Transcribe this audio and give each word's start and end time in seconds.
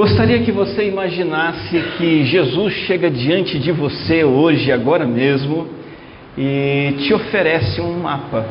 Gostaria 0.00 0.38
que 0.40 0.50
você 0.50 0.88
imaginasse 0.88 1.78
que 1.98 2.24
Jesus 2.24 2.72
chega 2.86 3.10
diante 3.10 3.58
de 3.58 3.70
você 3.70 4.24
hoje, 4.24 4.72
agora 4.72 5.04
mesmo, 5.04 5.68
e 6.38 6.94
te 7.00 7.12
oferece 7.12 7.82
um 7.82 7.98
mapa. 7.98 8.46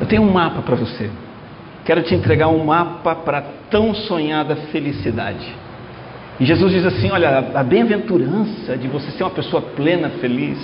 Eu 0.00 0.06
tenho 0.06 0.22
um 0.22 0.32
mapa 0.32 0.62
para 0.62 0.74
você. 0.74 1.10
Quero 1.84 2.02
te 2.02 2.14
entregar 2.14 2.48
um 2.48 2.64
mapa 2.64 3.14
para 3.14 3.42
tão 3.70 3.94
sonhada 3.94 4.56
felicidade. 4.72 5.46
E 6.40 6.46
Jesus 6.46 6.72
diz 6.72 6.86
assim: 6.86 7.10
Olha, 7.10 7.50
a 7.54 7.62
bem-aventurança 7.62 8.78
de 8.78 8.88
você 8.88 9.10
ser 9.10 9.22
uma 9.22 9.32
pessoa 9.32 9.60
plena, 9.60 10.08
feliz, 10.18 10.58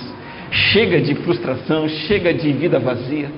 chega 0.49 0.99
de 0.99 1.13
frustração, 1.13 1.87
chega 1.87 2.33
de 2.33 2.51
vida 2.53 2.79
vazia, 2.79 3.29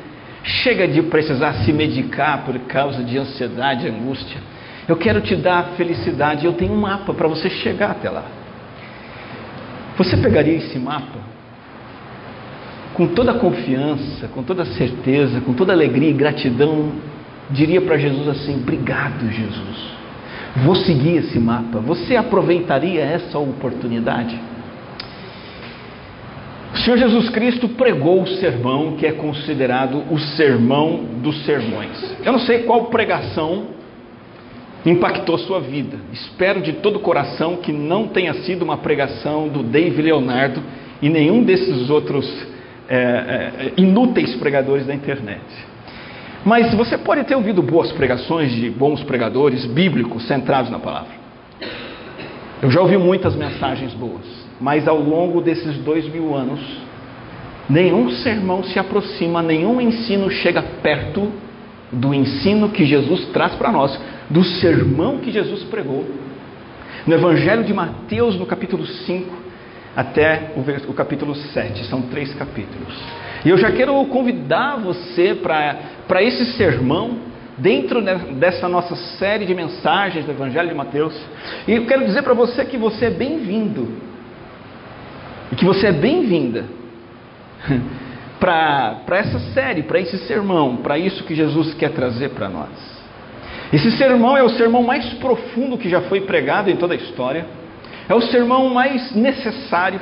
chega 0.45 0.87
de 0.87 1.01
precisar 1.01 1.55
se 1.65 1.73
medicar 1.73 2.45
por 2.45 2.57
causa 2.59 3.03
de 3.03 3.17
ansiedade, 3.17 3.85
angústia. 3.85 4.52
Eu 4.87 4.97
quero 4.97 5.21
te 5.21 5.35
dar 5.35 5.71
felicidade. 5.77 6.45
Eu 6.45 6.53
tenho 6.53 6.73
um 6.73 6.81
mapa 6.81 7.13
para 7.13 7.27
você 7.27 7.49
chegar 7.49 7.91
até 7.91 8.09
lá. 8.09 8.25
Você 9.97 10.17
pegaria 10.17 10.55
esse 10.55 10.77
mapa 10.79 11.33
com 12.93 13.07
toda 13.07 13.31
a 13.31 13.35
confiança, 13.35 14.27
com 14.27 14.43
toda 14.43 14.63
a 14.63 14.65
certeza, 14.65 15.41
com 15.41 15.53
toda 15.53 15.73
a 15.73 15.75
alegria 15.75 16.09
e 16.09 16.13
gratidão, 16.13 16.91
diria 17.49 17.81
para 17.81 17.97
Jesus 17.97 18.27
assim: 18.27 18.55
Obrigado, 18.55 19.29
Jesus. 19.31 19.93
Vou 20.57 20.75
seguir 20.75 21.17
esse 21.17 21.39
mapa. 21.39 21.79
Você 21.79 22.15
aproveitaria 22.15 23.01
essa 23.01 23.39
oportunidade? 23.39 24.39
O 26.73 26.77
Senhor 26.77 26.97
Jesus 26.97 27.29
Cristo 27.29 27.69
pregou 27.69 28.21
o 28.21 28.27
sermão 28.27 28.93
que 28.93 29.05
é 29.05 29.11
considerado 29.11 30.03
o 30.11 30.19
sermão 30.19 31.03
dos 31.21 31.43
sermões. 31.45 32.15
Eu 32.23 32.31
não 32.31 32.39
sei 32.39 32.63
qual 32.63 32.85
pregação 32.85 33.67
impactou 34.85 35.37
sua 35.37 35.59
vida. 35.59 35.97
Espero 36.11 36.61
de 36.61 36.73
todo 36.73 36.97
o 36.97 36.99
coração 36.99 37.57
que 37.57 37.71
não 37.71 38.07
tenha 38.07 38.33
sido 38.33 38.63
uma 38.63 38.77
pregação 38.77 39.47
do 39.47 39.63
Dave 39.63 40.01
Leonardo 40.01 40.61
e 41.01 41.09
nenhum 41.09 41.43
desses 41.43 41.89
outros 41.89 42.25
é, 42.89 42.95
é, 42.97 43.73
inúteis 43.77 44.35
pregadores 44.35 44.85
da 44.85 44.93
internet. 44.93 45.41
Mas 46.45 46.73
você 46.73 46.97
pode 46.97 47.23
ter 47.23 47.35
ouvido 47.35 47.61
boas 47.61 47.91
pregações 47.93 48.51
de 48.51 48.69
bons 48.69 49.01
pregadores 49.03 49.65
bíblicos 49.65 50.27
centrados 50.27 50.69
na 50.69 50.79
palavra. 50.79 51.23
Eu 52.61 52.69
já 52.69 52.81
ouvi 52.81 52.97
muitas 52.97 53.35
mensagens 53.35 53.93
boas, 53.93 54.25
mas 54.59 54.87
ao 54.87 54.99
longo 54.99 55.41
desses 55.41 55.77
dois 55.77 56.07
mil 56.07 56.35
anos, 56.35 56.59
nenhum 57.69 58.09
sermão 58.09 58.63
se 58.63 58.77
aproxima, 58.77 59.41
nenhum 59.41 59.79
ensino 59.79 60.29
chega 60.29 60.61
perto 60.81 61.31
do 61.91 62.13
ensino 62.13 62.69
que 62.69 62.85
Jesus 62.85 63.25
traz 63.27 63.53
para 63.55 63.71
nós, 63.71 63.97
do 64.33 64.43
sermão 64.43 65.19
que 65.19 65.31
Jesus 65.31 65.63
pregou. 65.65 66.05
No 67.05 67.13
Evangelho 67.13 67.63
de 67.63 67.73
Mateus, 67.73 68.35
no 68.35 68.47
capítulo 68.47 68.83
5, 68.83 69.31
até 69.95 70.53
o, 70.55 70.91
o 70.91 70.93
capítulo 70.93 71.35
7, 71.35 71.85
são 71.85 72.01
três 72.03 72.33
capítulos. 72.33 72.99
E 73.45 73.49
eu 73.49 73.57
já 73.57 73.71
quero 73.71 73.93
convidar 74.05 74.77
você 74.77 75.35
para 75.35 76.23
esse 76.23 76.57
sermão, 76.57 77.31
dentro 77.55 78.01
dessa 78.01 78.67
nossa 78.67 78.95
série 78.95 79.45
de 79.45 79.53
mensagens 79.53 80.25
do 80.25 80.31
Evangelho 80.31 80.69
de 80.69 80.73
Mateus. 80.73 81.15
E 81.67 81.73
eu 81.73 81.85
quero 81.85 82.03
dizer 82.03 82.23
para 82.23 82.33
você 82.33 82.65
que 82.65 82.77
você 82.77 83.05
é 83.05 83.11
bem-vindo, 83.11 83.87
e 85.51 85.55
que 85.55 85.63
você 85.63 85.87
é 85.87 85.91
bem-vinda 85.91 86.65
para 88.39 89.03
essa 89.11 89.37
série, 89.53 89.83
para 89.83 89.99
esse 89.99 90.17
sermão, 90.25 90.77
para 90.77 90.97
isso 90.97 91.23
que 91.23 91.35
Jesus 91.35 91.75
quer 91.75 91.91
trazer 91.91 92.29
para 92.29 92.49
nós. 92.49 92.92
Esse 93.73 93.89
sermão 93.97 94.37
é 94.37 94.43
o 94.43 94.49
sermão 94.49 94.83
mais 94.83 95.03
profundo 95.15 95.79
que 95.79 95.89
já 95.89 96.01
foi 96.01 96.21
pregado 96.21 96.69
em 96.69 96.75
toda 96.75 96.93
a 96.93 96.97
história, 96.97 97.47
é 98.07 98.13
o 98.13 98.21
sermão 98.21 98.69
mais 98.69 99.15
necessário, 99.15 99.99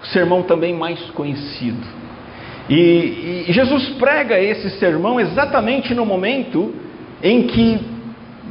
o 0.00 0.06
sermão 0.06 0.44
também 0.44 0.72
mais 0.72 1.00
conhecido. 1.10 1.84
E, 2.70 3.46
e 3.48 3.52
Jesus 3.52 3.88
prega 3.98 4.38
esse 4.38 4.70
sermão 4.78 5.18
exatamente 5.18 5.92
no 5.92 6.06
momento 6.06 6.72
em 7.20 7.48
que 7.48 7.80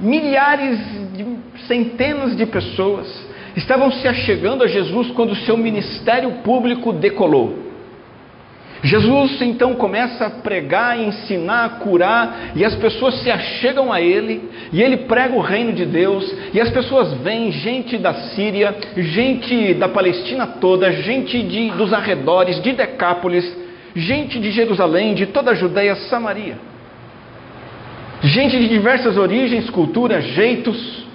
milhares, 0.02 0.78
de, 1.14 1.26
centenas 1.66 2.36
de 2.36 2.46
pessoas 2.46 3.08
estavam 3.56 3.90
se 3.94 4.08
achegando 4.10 4.62
a 4.62 4.68
Jesus 4.68 5.10
quando 5.12 5.32
o 5.32 5.36
seu 5.38 5.56
ministério 5.56 6.30
público 6.44 6.92
decolou. 6.92 7.67
Jesus 8.84 9.42
então 9.42 9.74
começa 9.76 10.28
a 10.28 10.30
pregar, 10.30 11.00
ensinar, 11.00 11.80
curar, 11.80 12.52
e 12.56 12.64
as 12.64 12.76
pessoas 12.76 13.16
se 13.22 13.32
achegam 13.32 13.92
a 13.92 14.00
ele, 14.00 14.50
e 14.72 14.82
ele 14.82 14.98
prega 14.98 15.36
o 15.36 15.42
reino 15.42 15.74
de 15.74 15.86
Deus, 15.86 16.32
e 16.54 16.62
as 16.62 16.70
pessoas 16.70 17.14
vêm, 17.16 17.52
gente 17.52 17.98
da 17.98 18.14
Síria, 18.14 18.76
gente 18.96 19.74
da 19.74 19.90
Palestina 19.90 20.46
toda, 20.46 20.92
gente 20.92 21.42
de, 21.42 21.72
dos 21.72 21.92
arredores, 21.92 22.62
de 22.62 22.74
Decápolis, 22.74 23.52
gente 23.96 24.40
de 24.40 24.52
Jerusalém, 24.52 25.16
de 25.16 25.26
toda 25.28 25.52
a 25.52 25.56
Judéia, 25.56 25.96
Samaria. 25.96 26.58
Gente 28.22 28.58
de 28.58 28.68
diversas 28.68 29.18
origens, 29.18 29.70
culturas, 29.70 30.24
jeitos, 30.24 31.06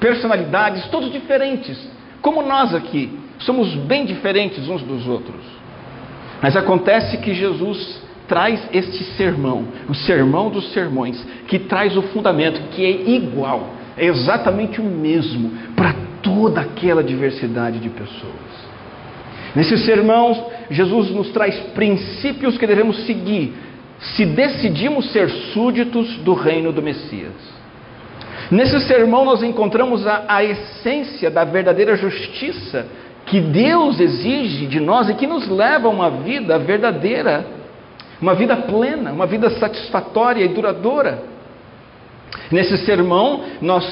personalidades, 0.00 0.86
todos 0.88 1.10
diferentes, 1.12 1.78
como 2.20 2.42
nós 2.42 2.74
aqui, 2.74 3.18
somos 3.38 3.74
bem 3.74 4.04
diferentes 4.04 4.68
uns 4.68 4.82
dos 4.82 5.06
outros. 5.06 5.55
Mas 6.42 6.56
acontece 6.56 7.18
que 7.18 7.34
Jesus 7.34 8.02
traz 8.28 8.60
este 8.72 9.04
sermão, 9.16 9.66
o 9.88 9.94
sermão 9.94 10.50
dos 10.50 10.72
sermões, 10.72 11.24
que 11.46 11.58
traz 11.58 11.96
o 11.96 12.02
fundamento 12.02 12.60
que 12.70 12.84
é 12.84 13.10
igual, 13.10 13.70
é 13.96 14.06
exatamente 14.06 14.80
o 14.80 14.84
mesmo 14.84 15.50
para 15.74 15.94
toda 16.22 16.60
aquela 16.60 17.02
diversidade 17.02 17.78
de 17.78 17.88
pessoas. 17.88 18.66
Nesse 19.54 19.78
sermão, 19.78 20.48
Jesus 20.70 21.10
nos 21.10 21.30
traz 21.30 21.56
princípios 21.74 22.58
que 22.58 22.66
devemos 22.66 23.06
seguir 23.06 23.54
se 23.98 24.26
decidimos 24.26 25.10
ser 25.12 25.30
súditos 25.54 26.18
do 26.18 26.34
reino 26.34 26.72
do 26.72 26.82
Messias. 26.82 27.32
Nesse 28.50 28.78
sermão, 28.80 29.24
nós 29.24 29.42
encontramos 29.42 30.06
a, 30.06 30.24
a 30.28 30.44
essência 30.44 31.30
da 31.30 31.44
verdadeira 31.44 31.96
justiça 31.96 32.86
que 33.26 33.40
Deus 33.40 33.98
exige 33.98 34.66
de 34.66 34.78
nós 34.78 35.08
e 35.08 35.14
que 35.14 35.26
nos 35.26 35.48
leva 35.48 35.88
a 35.88 35.90
uma 35.90 36.08
vida 36.08 36.58
verdadeira, 36.60 37.44
uma 38.22 38.34
vida 38.34 38.56
plena, 38.56 39.12
uma 39.12 39.26
vida 39.26 39.50
satisfatória 39.50 40.44
e 40.44 40.48
duradoura. 40.48 41.24
Nesse 42.52 42.78
sermão, 42.78 43.42
nós 43.60 43.84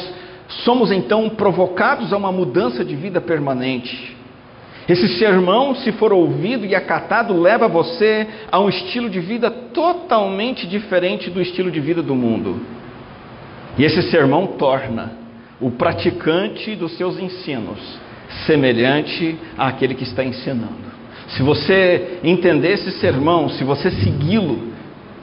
somos 0.64 0.92
então 0.92 1.28
provocados 1.30 2.12
a 2.12 2.16
uma 2.16 2.30
mudança 2.30 2.84
de 2.84 2.94
vida 2.94 3.20
permanente. 3.20 4.16
Esse 4.88 5.08
sermão, 5.18 5.74
se 5.74 5.90
for 5.92 6.12
ouvido 6.12 6.64
e 6.64 6.74
acatado, 6.74 7.40
leva 7.40 7.66
você 7.66 8.28
a 8.52 8.60
um 8.60 8.68
estilo 8.68 9.10
de 9.10 9.18
vida 9.18 9.50
totalmente 9.50 10.66
diferente 10.66 11.28
do 11.28 11.40
estilo 11.40 11.70
de 11.70 11.80
vida 11.80 12.02
do 12.02 12.14
mundo. 12.14 12.60
E 13.76 13.84
esse 13.84 14.02
sermão 14.10 14.46
torna 14.46 15.12
o 15.60 15.70
praticante 15.72 16.76
dos 16.76 16.96
seus 16.96 17.18
ensinos 17.18 18.03
semelhante 18.46 19.38
àquele 19.56 19.94
que 19.94 20.04
está 20.04 20.24
ensinando. 20.24 20.84
Se 21.28 21.42
você 21.42 22.18
entender 22.22 22.72
esse 22.72 22.92
sermão, 22.92 23.48
se 23.48 23.64
você 23.64 23.90
segui-lo, 23.90 24.74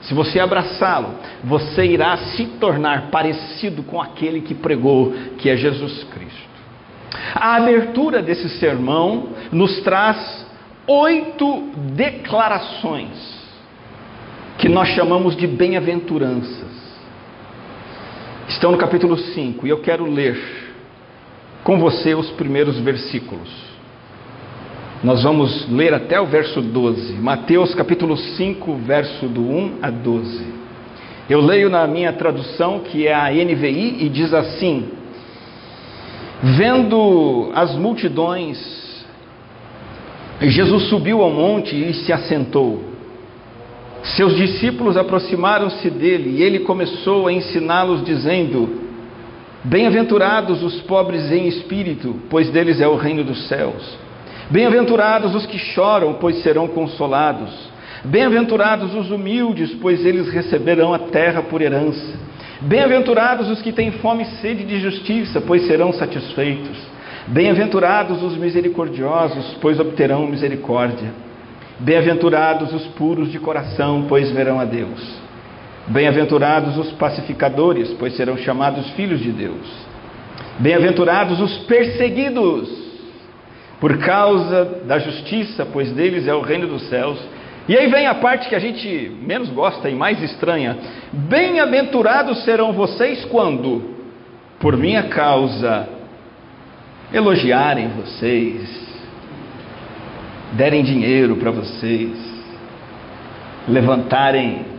se 0.02 0.14
você 0.14 0.40
abraçá-lo, 0.40 1.14
você 1.44 1.84
irá 1.84 2.16
se 2.16 2.44
tornar 2.58 3.10
parecido 3.10 3.82
com 3.82 4.00
aquele 4.00 4.40
que 4.40 4.54
pregou, 4.54 5.12
que 5.38 5.48
é 5.48 5.56
Jesus 5.56 6.04
Cristo. 6.04 6.52
A 7.34 7.56
abertura 7.56 8.20
desse 8.20 8.48
sermão 8.58 9.28
nos 9.52 9.80
traz 9.82 10.46
oito 10.86 11.70
declarações 11.94 13.40
que 14.58 14.68
nós 14.68 14.88
chamamos 14.88 15.36
de 15.36 15.46
bem-aventuranças. 15.46 16.82
Estão 18.48 18.72
no 18.72 18.78
capítulo 18.78 19.16
5 19.16 19.66
e 19.66 19.70
eu 19.70 19.80
quero 19.80 20.04
ler 20.04 20.61
com 21.64 21.78
você 21.78 22.14
os 22.14 22.30
primeiros 22.30 22.78
versículos. 22.80 23.48
Nós 25.02 25.22
vamos 25.22 25.68
ler 25.68 25.92
até 25.94 26.20
o 26.20 26.26
verso 26.26 26.60
12. 26.60 27.14
Mateus 27.14 27.74
capítulo 27.74 28.16
5, 28.16 28.76
verso 28.76 29.26
do 29.26 29.42
1 29.42 29.78
a 29.82 29.90
12. 29.90 30.44
Eu 31.28 31.40
leio 31.40 31.68
na 31.70 31.86
minha 31.86 32.12
tradução, 32.12 32.80
que 32.80 33.06
é 33.06 33.14
a 33.14 33.30
NVI, 33.30 34.04
e 34.04 34.08
diz 34.08 34.32
assim: 34.32 34.90
Vendo 36.42 37.50
as 37.54 37.74
multidões, 37.74 39.04
Jesus 40.40 40.84
subiu 40.84 41.22
ao 41.22 41.30
monte 41.30 41.74
e 41.74 41.94
se 41.94 42.12
assentou. 42.12 42.82
Seus 44.02 44.36
discípulos 44.36 44.96
aproximaram-se 44.96 45.88
dele 45.88 46.38
e 46.38 46.42
ele 46.42 46.60
começou 46.60 47.28
a 47.28 47.32
ensiná-los, 47.32 48.04
dizendo: 48.04 48.81
Bem-aventurados 49.64 50.60
os 50.60 50.80
pobres 50.82 51.30
em 51.30 51.46
espírito, 51.46 52.16
pois 52.28 52.50
deles 52.50 52.80
é 52.80 52.88
o 52.88 52.96
reino 52.96 53.22
dos 53.22 53.46
céus. 53.46 53.96
Bem-aventurados 54.50 55.36
os 55.36 55.46
que 55.46 55.56
choram, 55.56 56.14
pois 56.14 56.42
serão 56.42 56.66
consolados. 56.66 57.70
Bem-aventurados 58.04 58.92
os 58.92 59.12
humildes, 59.12 59.72
pois 59.74 60.04
eles 60.04 60.28
receberão 60.28 60.92
a 60.92 60.98
terra 60.98 61.42
por 61.42 61.62
herança. 61.62 62.18
Bem-aventurados 62.60 63.48
os 63.48 63.62
que 63.62 63.70
têm 63.70 63.92
fome 63.92 64.24
e 64.24 64.40
sede 64.40 64.64
de 64.64 64.80
justiça, 64.80 65.40
pois 65.40 65.64
serão 65.64 65.92
satisfeitos. 65.92 66.76
Bem-aventurados 67.28 68.20
os 68.20 68.36
misericordiosos, 68.36 69.56
pois 69.60 69.78
obterão 69.78 70.26
misericórdia. 70.26 71.12
Bem-aventurados 71.78 72.72
os 72.72 72.84
puros 72.88 73.30
de 73.30 73.38
coração, 73.38 74.06
pois 74.08 74.28
verão 74.32 74.58
a 74.58 74.64
Deus. 74.64 75.21
Bem-aventurados 75.88 76.78
os 76.78 76.92
pacificadores, 76.92 77.92
pois 77.98 78.14
serão 78.14 78.36
chamados 78.36 78.88
filhos 78.90 79.20
de 79.20 79.32
Deus. 79.32 79.66
Bem-aventurados 80.58 81.40
os 81.40 81.58
perseguidos, 81.64 82.68
por 83.80 83.98
causa 83.98 84.82
da 84.86 84.98
justiça, 85.00 85.66
pois 85.72 85.90
deles 85.90 86.28
é 86.28 86.34
o 86.34 86.40
reino 86.40 86.68
dos 86.68 86.88
céus. 86.88 87.18
E 87.68 87.76
aí 87.76 87.88
vem 87.88 88.06
a 88.06 88.14
parte 88.14 88.48
que 88.48 88.54
a 88.54 88.60
gente 88.60 89.10
menos 89.22 89.48
gosta 89.50 89.90
e 89.90 89.94
mais 89.94 90.22
estranha. 90.22 90.76
Bem-aventurados 91.12 92.44
serão 92.44 92.72
vocês 92.72 93.24
quando, 93.24 93.96
por 94.60 94.76
minha 94.76 95.04
causa, 95.04 95.88
elogiarem 97.12 97.88
vocês, 97.88 98.82
derem 100.52 100.84
dinheiro 100.84 101.36
para 101.36 101.50
vocês, 101.50 102.12
levantarem 103.66 104.71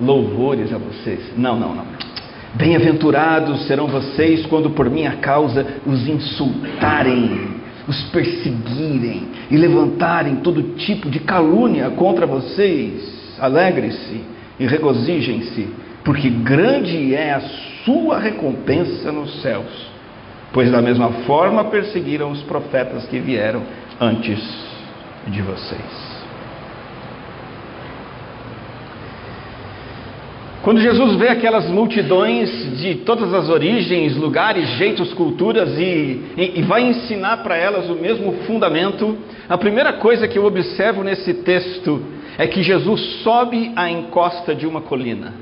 louvores 0.00 0.72
a 0.72 0.78
vocês. 0.78 1.32
Não, 1.36 1.58
não, 1.58 1.74
não. 1.74 1.86
Bem-aventurados 2.54 3.66
serão 3.66 3.88
vocês 3.88 4.46
quando 4.46 4.70
por 4.70 4.88
minha 4.88 5.16
causa 5.16 5.66
os 5.86 6.06
insultarem 6.06 7.64
os 7.86 8.02
perseguirem 8.04 9.28
e 9.50 9.56
levantarem 9.56 10.36
todo 10.36 10.74
tipo 10.76 11.10
de 11.10 11.20
calúnia 11.20 11.90
contra 11.90 12.26
vocês, 12.26 13.36
alegre-se 13.38 14.22
e 14.58 14.66
regozijem-se, 14.66 15.68
porque 16.04 16.30
grande 16.30 17.14
é 17.14 17.32
a 17.32 17.40
sua 17.84 18.18
recompensa 18.18 19.12
nos 19.12 19.42
céus. 19.42 19.92
Pois 20.52 20.70
da 20.70 20.80
mesma 20.80 21.08
forma 21.26 21.64
perseguiram 21.64 22.30
os 22.30 22.42
profetas 22.42 23.06
que 23.06 23.18
vieram 23.18 23.62
antes 24.00 24.40
de 25.26 25.42
vocês. 25.42 26.13
Quando 30.64 30.80
Jesus 30.80 31.16
vê 31.16 31.28
aquelas 31.28 31.68
multidões 31.68 32.50
de 32.80 32.94
todas 32.94 33.34
as 33.34 33.50
origens, 33.50 34.16
lugares, 34.16 34.66
jeitos, 34.78 35.12
culturas 35.12 35.78
e, 35.78 36.22
e, 36.38 36.52
e 36.56 36.62
vai 36.62 36.80
ensinar 36.84 37.42
para 37.42 37.54
elas 37.54 37.90
o 37.90 37.94
mesmo 37.94 38.32
fundamento, 38.46 39.14
a 39.46 39.58
primeira 39.58 39.92
coisa 39.92 40.26
que 40.26 40.38
eu 40.38 40.46
observo 40.46 41.04
nesse 41.04 41.34
texto 41.34 42.02
é 42.38 42.46
que 42.46 42.62
Jesus 42.62 42.98
sobe 43.22 43.72
a 43.76 43.90
encosta 43.90 44.54
de 44.54 44.66
uma 44.66 44.80
colina. 44.80 45.34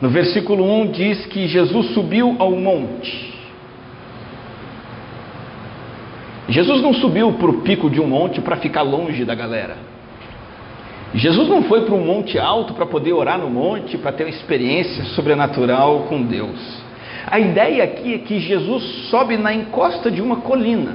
No 0.00 0.10
versículo 0.10 0.62
1 0.82 0.92
diz 0.92 1.26
que 1.26 1.48
Jesus 1.48 1.86
subiu 1.86 2.36
ao 2.38 2.52
monte. 2.52 3.34
Jesus 6.48 6.80
não 6.80 6.94
subiu 6.94 7.32
para 7.32 7.50
o 7.50 7.62
pico 7.62 7.90
de 7.90 8.00
um 8.00 8.06
monte 8.06 8.40
para 8.40 8.56
ficar 8.58 8.82
longe 8.82 9.24
da 9.24 9.34
galera. 9.34 9.97
Jesus 11.14 11.48
não 11.48 11.62
foi 11.62 11.82
para 11.84 11.94
um 11.94 12.04
monte 12.04 12.38
alto 12.38 12.74
para 12.74 12.84
poder 12.84 13.12
orar 13.12 13.38
no 13.38 13.48
monte, 13.48 13.96
para 13.96 14.12
ter 14.12 14.24
uma 14.24 14.30
experiência 14.30 15.04
sobrenatural 15.04 16.00
com 16.08 16.22
Deus. 16.22 16.82
A 17.26 17.38
ideia 17.38 17.84
aqui 17.84 18.14
é 18.14 18.18
que 18.18 18.38
Jesus 18.38 18.82
sobe 19.10 19.36
na 19.36 19.52
encosta 19.52 20.10
de 20.10 20.20
uma 20.20 20.36
colina, 20.36 20.94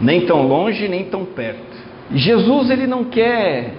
nem 0.00 0.26
tão 0.26 0.46
longe, 0.46 0.88
nem 0.88 1.04
tão 1.04 1.24
perto. 1.24 1.74
Jesus 2.12 2.70
ele 2.70 2.86
não 2.86 3.04
quer 3.04 3.74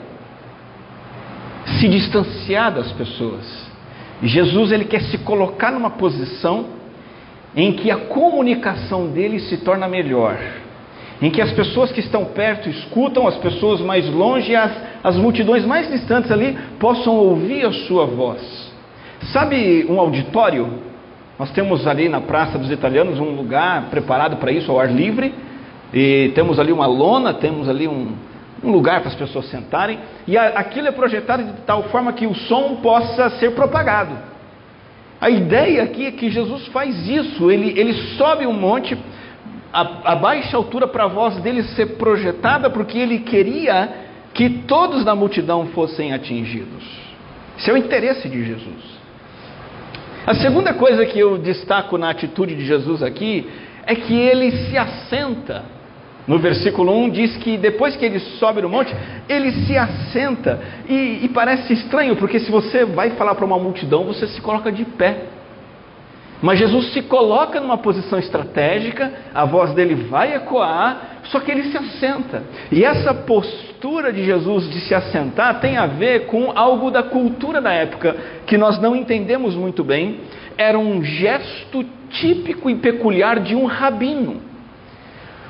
se 1.79 1.87
distanciar 1.87 2.73
das 2.73 2.91
pessoas. 2.91 3.65
Jesus 4.23 4.71
ele 4.71 4.85
quer 4.85 5.01
se 5.03 5.17
colocar 5.19 5.71
numa 5.71 5.89
posição 5.91 6.67
em 7.55 7.73
que 7.73 7.89
a 7.89 7.97
comunicação 7.97 9.07
dele 9.07 9.39
se 9.39 9.57
torna 9.57 9.87
melhor 9.87 10.37
em 11.21 11.29
que 11.29 11.41
as 11.41 11.51
pessoas 11.51 11.91
que 11.91 11.99
estão 11.99 12.25
perto 12.25 12.69
escutam, 12.69 13.27
as 13.27 13.37
pessoas 13.37 13.79
mais 13.81 14.07
longe, 14.09 14.55
as, 14.55 14.71
as 15.03 15.15
multidões 15.15 15.65
mais 15.65 15.89
distantes 15.89 16.31
ali 16.31 16.57
possam 16.79 17.15
ouvir 17.15 17.65
a 17.65 17.71
sua 17.71 18.05
voz. 18.05 18.73
Sabe 19.31 19.85
um 19.89 19.99
auditório? 19.99 20.67
Nós 21.39 21.51
temos 21.51 21.87
ali 21.87 22.09
na 22.09 22.21
Praça 22.21 22.57
dos 22.57 22.71
Italianos 22.71 23.19
um 23.19 23.31
lugar 23.31 23.89
preparado 23.89 24.37
para 24.37 24.51
isso, 24.51 24.71
ao 24.71 24.79
ar 24.79 24.91
livre, 24.91 25.33
e 25.93 26.31
temos 26.35 26.59
ali 26.59 26.71
uma 26.71 26.85
lona, 26.85 27.33
temos 27.33 27.69
ali 27.69 27.87
um, 27.87 28.13
um 28.63 28.71
lugar 28.71 28.99
para 28.99 29.09
as 29.09 29.15
pessoas 29.15 29.45
sentarem, 29.49 29.99
e 30.27 30.37
a, 30.37 30.47
aquilo 30.49 30.87
é 30.87 30.91
projetado 30.91 31.43
de 31.43 31.53
tal 31.65 31.83
forma 31.83 32.11
que 32.13 32.27
o 32.27 32.35
som 32.35 32.75
possa 32.77 33.29
ser 33.31 33.51
propagado. 33.51 34.15
A 35.19 35.29
ideia 35.29 35.83
aqui 35.83 36.05
é 36.05 36.11
que 36.11 36.29
Jesus 36.29 36.67
faz 36.67 37.07
isso, 37.07 37.49
ele, 37.49 37.73
ele 37.79 37.93
sobe 38.17 38.45
um 38.45 38.53
monte 38.53 38.97
a, 39.75 40.13
a 40.13 40.15
baixa 40.15 40.55
altura 40.55 40.87
para 40.87 41.03
a 41.03 41.07
voz 41.07 41.35
dele 41.41 41.61
ser 41.63 41.97
projetada, 41.97 42.69
porque 42.69 42.97
ele 42.97 43.19
queria 43.19 43.89
que 44.33 44.49
todos 44.49 45.03
na 45.03 45.13
multidão 45.13 45.67
fossem 45.67 46.13
atingidos. 46.13 46.83
Esse 47.57 47.69
é 47.69 47.73
o 47.73 47.77
interesse 47.77 48.29
de 48.29 48.45
Jesus. 48.45 48.95
A 50.25 50.33
segunda 50.35 50.73
coisa 50.73 51.05
que 51.05 51.19
eu 51.19 51.37
destaco 51.37 51.97
na 51.97 52.09
atitude 52.09 52.55
de 52.55 52.65
Jesus 52.65 53.03
aqui 53.03 53.49
é 53.85 53.95
que 53.95 54.13
ele 54.13 54.51
se 54.51 54.77
assenta. 54.77 55.63
No 56.25 56.39
versículo 56.39 56.91
1 57.03 57.09
diz 57.09 57.37
que 57.37 57.57
depois 57.57 57.95
que 57.97 58.05
ele 58.05 58.19
sobe 58.19 58.61
no 58.61 58.69
monte, 58.69 58.95
ele 59.27 59.51
se 59.65 59.77
assenta. 59.77 60.59
E, 60.87 61.19
e 61.23 61.29
parece 61.33 61.73
estranho, 61.73 62.15
porque 62.15 62.39
se 62.39 62.49
você 62.49 62.85
vai 62.85 63.11
falar 63.11 63.35
para 63.35 63.45
uma 63.45 63.59
multidão, 63.59 64.05
você 64.05 64.25
se 64.27 64.41
coloca 64.41 64.71
de 64.71 64.85
pé. 64.85 65.34
Mas 66.41 66.59
Jesus 66.59 66.91
se 66.93 67.01
coloca 67.03 67.59
numa 67.59 67.77
posição 67.77 68.19
estratégica, 68.19 69.11
a 69.33 69.45
voz 69.45 69.73
dele 69.73 69.95
vai 69.95 70.35
ecoar, 70.35 71.19
só 71.25 71.39
que 71.39 71.49
ele 71.49 71.63
se 71.63 71.77
assenta. 71.77 72.43
E 72.71 72.83
essa 72.83 73.13
postura 73.13 74.11
de 74.11 74.23
Jesus 74.23 74.69
de 74.69 74.81
se 74.81 74.93
assentar 74.93 75.59
tem 75.59 75.77
a 75.77 75.87
ver 75.87 76.27
com 76.27 76.51
algo 76.53 76.91
da 76.91 77.03
cultura 77.03 77.61
da 77.61 77.71
época 77.71 78.15
que 78.45 78.57
nós 78.57 78.79
não 78.79 78.95
entendemos 78.95 79.55
muito 79.55 79.83
bem. 79.83 80.19
Era 80.57 80.77
um 80.77 81.03
gesto 81.03 81.85
típico 82.09 82.69
e 82.69 82.75
peculiar 82.75 83.39
de 83.39 83.55
um 83.55 83.65
rabino. 83.65 84.41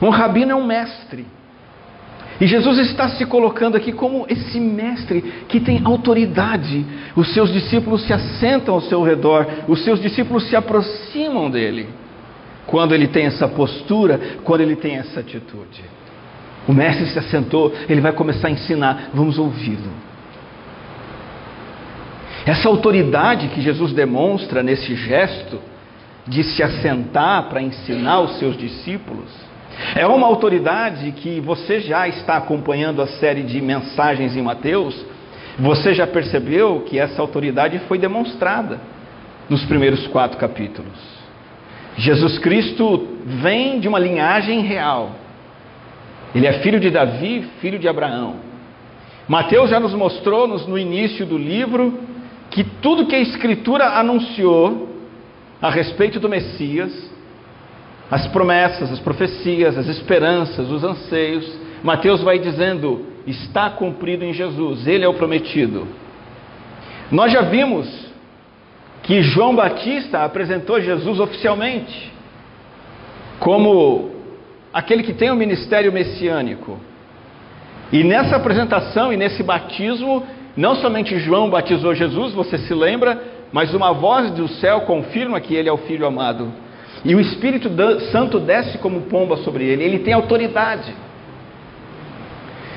Um 0.02 0.10
rabino 0.10 0.52
é 0.52 0.56
um 0.56 0.66
mestre. 0.66 1.26
E 2.40 2.48
Jesus 2.48 2.80
está 2.80 3.10
se 3.10 3.26
colocando 3.26 3.78
aqui 3.78 3.94
como 3.94 4.26
esse 4.28 4.60
mestre 4.60 5.22
que 5.48 5.60
tem 5.60 5.82
autoridade. 5.86 6.86
Os 7.16 7.34
seus 7.34 7.52
discípulos 7.52 8.04
se 8.06 8.12
assentam 8.12 8.74
ao 8.74 8.82
seu 8.82 9.02
redor, 9.04 9.48
os 9.68 9.84
seus 9.84 10.02
discípulos 10.02 10.44
se 10.50 10.56
aproximam 10.56 11.50
dele. 11.50 11.88
Quando 12.68 12.94
ele 12.94 13.08
tem 13.08 13.26
essa 13.26 13.48
postura, 13.48 14.20
quando 14.44 14.62
ele 14.62 14.76
tem 14.76 14.98
essa 14.98 15.22
atitude. 15.22 15.84
O 16.68 16.74
mestre 16.74 17.06
se 17.06 17.20
assentou, 17.20 17.74
ele 17.88 18.02
vai 18.02 18.12
começar 18.12 18.48
a 18.48 18.52
ensinar, 18.52 19.12
vamos 19.14 19.38
ouvi-lo. 19.38 19.92
Essa 22.46 22.68
autoridade 22.68 23.48
que 23.50 23.62
Jesus 23.62 23.94
demonstra 23.94 24.62
nesse 24.62 24.94
gesto 24.96 25.60
de 26.28 26.44
se 26.44 26.62
assentar 26.62 27.48
para 27.50 27.62
ensinar 27.62 28.20
os 28.22 28.38
seus 28.40 28.58
discípulos 28.58 29.30
é 29.96 30.06
uma 30.06 30.28
autoridade 30.28 31.14
que 31.14 31.40
você 31.40 31.80
já 31.80 32.06
está 32.06 32.36
acompanhando 32.36 33.02
a 33.02 33.08
série 33.08 33.44
de 33.44 33.62
mensagens 33.62 34.36
em 34.36 34.42
Mateus, 34.42 34.94
você 35.58 35.94
já 35.94 36.06
percebeu 36.06 36.82
que 36.82 37.00
essa 37.00 37.22
autoridade 37.22 37.80
foi 37.88 37.98
demonstrada 37.98 38.82
nos 39.50 39.64
primeiros 39.64 40.06
quatro 40.08 40.38
capítulos. 40.38 41.00
Jesus 41.98 42.38
Cristo 42.40 43.08
vem 43.26 43.80
de 43.80 43.88
uma 43.88 43.98
linhagem 43.98 44.60
real. 44.64 45.12
Ele 46.36 46.46
é 46.46 46.60
filho 46.60 46.82
de 46.82 46.92
Davi, 46.92 47.48
filho 47.62 47.80
de 47.80 47.88
Abraão. 47.88 48.36
Mateus 49.30 49.70
já 49.70 49.80
nos 49.80 49.94
mostrou 49.94 50.46
no 50.46 50.78
início 50.78 51.26
do 51.26 51.38
livro 51.38 51.98
que 52.52 52.66
tudo 52.66 53.06
que 53.06 53.16
a 53.16 53.22
Escritura 53.22 53.98
anunciou 53.98 54.90
a 55.62 55.70
respeito 55.70 56.20
do 56.20 56.28
Messias 56.28 57.15
as 58.10 58.28
promessas, 58.28 58.92
as 58.92 59.00
profecias, 59.00 59.78
as 59.78 59.88
esperanças, 59.88 60.70
os 60.70 60.84
anseios. 60.84 61.52
Mateus 61.84 62.22
vai 62.22 62.40
dizendo: 62.40 63.06
está 63.26 63.70
cumprido 63.70 64.24
em 64.24 64.34
Jesus, 64.34 64.88
ele 64.88 65.04
é 65.04 65.08
o 65.08 65.14
prometido. 65.14 65.88
Nós 67.12 67.32
já 67.32 67.42
vimos 67.42 67.88
que 69.04 69.22
João 69.22 69.56
Batista 69.56 70.24
apresentou 70.24 70.82
Jesus 70.82 71.20
oficialmente 71.20 72.12
como 73.40 74.12
aquele 74.74 75.04
que 75.04 75.14
tem 75.14 75.30
o 75.30 75.36
ministério 75.36 75.92
messiânico. 75.92 76.80
E 77.92 78.04
nessa 78.04 78.36
apresentação 78.36 79.14
e 79.14 79.18
nesse 79.18 79.44
batismo, 79.44 80.26
não 80.58 80.76
somente 80.76 81.20
João 81.20 81.50
batizou 81.50 81.94
Jesus, 81.94 82.34
você 82.34 82.58
se 82.58 82.74
lembra, 82.74 83.22
mas 83.52 83.74
uma 83.74 83.94
voz 83.94 84.32
do 84.32 84.48
céu 84.48 84.82
confirma 84.82 85.40
que 85.40 85.54
ele 85.54 85.70
é 85.70 85.72
o 85.72 85.78
filho 85.78 86.06
amado. 86.06 86.52
E 87.06 87.14
o 87.14 87.20
Espírito 87.20 87.70
Santo 88.12 88.40
desce 88.40 88.80
como 88.80 89.02
pomba 89.02 89.38
sobre 89.38 89.64
ele, 89.64 89.84
ele 89.84 90.00
tem 90.00 90.14
autoridade. 90.14 90.92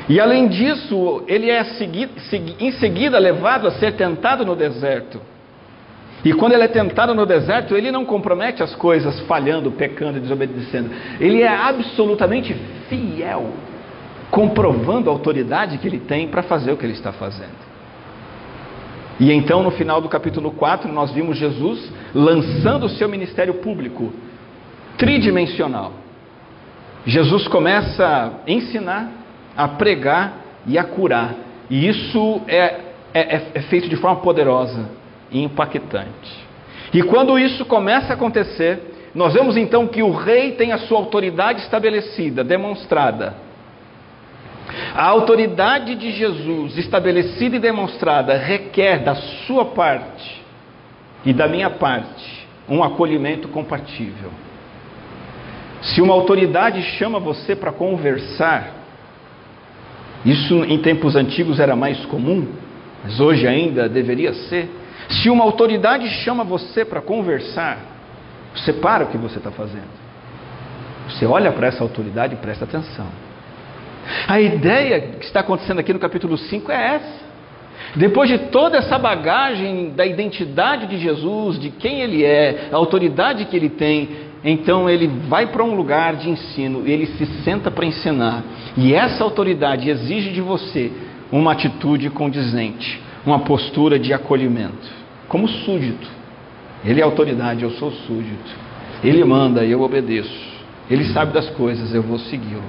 E 0.07 0.21
além 0.21 0.49
disso, 0.49 1.23
ele 1.27 1.51
é 1.51 1.63
em 2.61 2.73
seguida 2.73 3.19
levado 3.19 3.67
a 3.67 3.73
ser 3.73 3.93
tentado 3.93 4.45
no 4.45 4.55
deserto. 4.55 5.21
E 6.25 6.33
quando 6.33 6.53
ele 6.53 6.65
é 6.65 6.69
tentado 6.69 7.15
no 7.15 7.25
deserto, 7.25 7.75
ele 7.75 7.91
não 7.91 8.05
compromete 8.05 8.63
as 8.63 8.75
coisas 8.75 9.21
falhando, 9.21 9.71
pecando 9.71 10.19
e 10.19 10.21
desobedecendo. 10.21 10.91
Ele 11.21 11.43
é 11.43 11.49
absolutamente 11.49 12.55
fiel, 12.89 13.53
comprovando 14.31 15.09
a 15.09 15.13
autoridade 15.13 15.79
que 15.79 15.87
ele 15.87 16.01
tem 16.01 16.29
para 16.29 16.43
fazer 16.43 16.73
o 16.73 16.77
que 16.77 16.85
ele 16.85 16.95
está 16.95 17.13
fazendo. 17.13 17.69
E 19.21 19.33
então, 19.33 19.63
no 19.63 19.71
final 19.71 20.01
do 20.01 20.09
capítulo 20.09 20.51
4, 20.53 20.93
nós 20.93 21.13
vimos 21.13 21.37
Jesus 21.37 21.91
lançando 22.15 22.87
o 22.87 22.88
seu 22.88 23.09
ministério 23.09 23.55
público, 23.55 24.12
tridimensional. 24.97 25.93
Jesus 27.07 27.47
começa 27.49 28.05
a 28.05 28.50
ensinar, 28.50 29.11
a 29.57 29.69
pregar 29.69 30.35
e 30.67 30.79
a 30.79 30.85
curar. 30.85 31.35
E 31.71 31.88
isso 31.88 32.43
é, 32.47 32.81
é, 33.15 33.37
é, 33.37 33.47
é 33.55 33.62
feito 33.62 33.88
de 33.88 33.97
forma 33.97 34.21
poderosa 34.21 34.91
e 35.31 35.43
impactante. 35.43 36.49
E 36.93 37.03
quando 37.03 37.38
isso 37.38 37.65
começa 37.65 38.12
a 38.12 38.17
acontecer, 38.17 38.81
nós 39.15 39.35
vemos 39.35 39.57
então 39.57 39.87
que 39.87 40.03
o 40.03 40.11
rei 40.11 40.53
tem 40.53 40.73
a 40.73 40.79
sua 40.79 40.99
autoridade 40.99 41.61
estabelecida, 41.61 42.43
demonstrada. 42.43 43.35
A 44.95 45.05
autoridade 45.05 45.95
de 45.95 46.12
Jesus, 46.12 46.77
estabelecida 46.77 47.57
e 47.57 47.59
demonstrada, 47.59 48.37
requer 48.37 48.99
da 48.99 49.15
sua 49.15 49.67
parte 49.67 50.48
e 51.25 51.33
da 51.33 51.49
minha 51.49 51.71
parte 51.71 52.47
um 52.69 52.83
acolhimento 52.83 53.49
compatível. 53.49 54.31
Se 55.81 56.01
uma 56.01 56.13
autoridade 56.13 56.83
chama 56.83 57.19
você 57.19 57.55
para 57.55 57.73
conversar, 57.73 58.75
isso 60.25 60.65
em 60.65 60.79
tempos 60.79 61.15
antigos 61.17 61.61
era 61.61 61.77
mais 61.77 62.05
comum, 62.07 62.47
mas 63.03 63.21
hoje 63.21 63.47
ainda 63.47 63.89
deveria 63.89 64.35
ser. 64.35 64.69
Se 65.09 65.31
uma 65.31 65.45
autoridade 65.45 66.09
chama 66.25 66.45
você 66.45 66.85
para 66.85 67.01
conversar, 67.01 67.79
você 68.55 68.73
para 68.73 69.05
o 69.05 69.07
que 69.09 69.17
você 69.17 69.39
está 69.39 69.51
fazendo. 69.51 70.09
Você 71.09 71.25
olha 71.25 71.53
para 71.53 71.69
essa 71.69 71.83
autoridade 71.83 72.35
e 72.35 72.37
presta 72.37 72.65
atenção. 72.65 73.07
A 74.27 74.41
ideia 74.41 75.01
que 75.01 75.25
está 75.25 75.41
acontecendo 75.41 75.79
aqui 75.79 75.93
no 75.93 75.99
capítulo 75.99 76.37
5 76.37 76.71
é 76.73 76.95
essa. 76.97 77.28
Depois 77.97 78.29
de 78.29 78.39
toda 78.51 78.79
essa 78.79 78.99
bagagem 78.99 79.93
da 79.95 80.07
identidade 80.07 80.87
de 80.87 80.99
Jesus, 80.99 81.59
de 81.59 81.71
quem 81.71 82.01
ele 82.01 82.25
é, 82.25 82.69
a 82.73 82.77
autoridade 82.77 83.45
que 83.47 83.57
ele 83.57 83.69
tem, 83.69 84.09
então 84.45 84.89
ele 84.89 85.09
vai 85.29 85.47
para 85.47 85.65
um 85.65 85.75
lugar 85.75 86.17
de 86.17 86.31
ensino, 86.31 86.83
ele 86.87 87.07
se 87.07 87.27
senta 87.43 87.71
para 87.71 87.87
ensinar. 87.87 88.43
E 88.77 88.95
essa 88.95 89.25
autoridade 89.25 89.89
exige 89.89 90.31
de 90.31 90.41
você 90.41 90.93
uma 91.33 91.53
atitude 91.53 92.09
condizente, 92.11 93.01
uma 93.27 93.41
postura 93.41 93.99
de 93.99 94.13
acolhimento 94.13 94.99
como 95.29 95.47
súdito. 95.47 96.09
Ele 96.85 97.01
é 97.01 97.05
autoridade, 97.05 97.63
eu 97.63 97.71
sou 97.73 97.93
súdito. 97.93 98.51
Ele 99.05 99.23
manda, 99.25 99.65
eu 99.65 99.83
obedeço. 99.83 100.59
Ele 100.91 101.05
sabe 101.13 101.33
das 101.33 101.49
coisas, 101.51 101.95
eu 101.95 102.03
vou 102.03 102.19
segui-lo. 102.19 102.65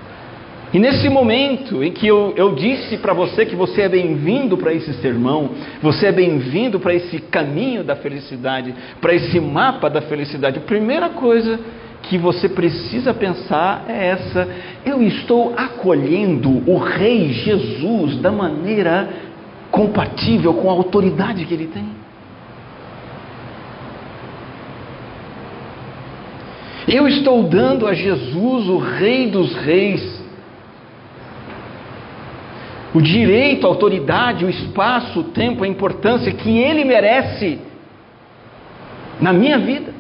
E 0.72 0.78
nesse 0.78 1.10
momento 1.10 1.84
em 1.84 1.92
que 1.92 2.06
eu, 2.06 2.34
eu 2.36 2.54
disse 2.54 2.98
para 2.98 3.12
você 3.12 3.44
que 3.44 3.56
você 3.56 3.82
é 3.82 3.90
bem-vindo 3.90 4.56
para 4.56 4.72
esse 4.72 4.94
sermão, 4.96 5.50
você 5.82 6.08
é 6.08 6.12
bem-vindo 6.12 6.80
para 6.80 6.94
esse 6.94 7.20
caminho 7.20 7.84
da 7.84 7.96
felicidade, 7.96 8.76
para 9.02 9.14
esse 9.16 9.40
mapa 9.40 9.90
da 9.90 10.02
felicidade, 10.02 10.60
a 10.60 10.62
primeira 10.62 11.10
coisa 11.10 11.60
que 12.04 12.20
você 12.20 12.48
precisa 12.48 13.14
pensar 13.16 13.86
é 13.88 14.10
essa: 14.10 14.48
eu 14.86 15.02
estou 15.02 15.54
acolhendo 15.58 16.64
o 16.70 16.78
Rei 16.78 17.34
Jesus 17.34 18.18
da 18.18 18.32
maneira 18.32 19.10
compatível 19.72 20.54
com 20.54 20.70
a 20.70 20.74
autoridade 20.74 21.46
que 21.46 21.54
ele 21.54 21.68
tem. 21.68 22.00
Eu 26.88 27.08
estou 27.08 27.44
dando 27.44 27.86
a 27.86 27.94
Jesus, 27.94 28.68
o 28.68 28.78
Rei 28.78 29.30
dos 29.30 29.56
Reis, 29.56 30.19
o 32.94 33.02
direito, 33.02 33.66
a 33.66 33.70
autoridade, 33.70 34.46
o 34.46 34.50
espaço, 34.50 35.20
o 35.20 35.24
tempo, 35.26 35.64
a 35.64 35.68
importância 35.68 36.32
que 36.32 36.58
ele 36.58 36.84
merece 36.84 37.60
na 39.20 39.32
minha 39.32 39.60
vida. 39.60 39.94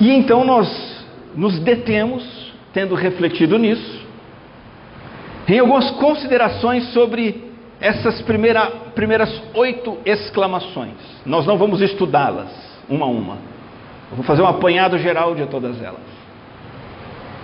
E 0.00 0.10
então 0.10 0.44
nós 0.44 1.04
nos 1.34 1.58
detemos, 1.58 2.52
tendo 2.72 2.94
refletido 2.94 3.58
nisso, 3.58 4.06
em 5.48 5.58
algumas 5.58 5.90
considerações 5.92 6.92
sobre 6.92 7.44
essas 7.80 8.20
primeira, 8.22 8.66
primeiras 8.94 9.42
oito 9.54 9.98
exclamações. 10.04 10.94
Nós 11.24 11.46
não 11.46 11.58
vamos 11.58 11.80
estudá-las 11.80 12.50
uma 12.88 13.06
a 13.06 13.08
uma. 13.08 13.55
Eu 14.10 14.16
vou 14.16 14.24
fazer 14.24 14.42
um 14.42 14.46
apanhado 14.46 14.98
geral 14.98 15.34
de 15.34 15.46
todas 15.46 15.82
elas. 15.82 16.16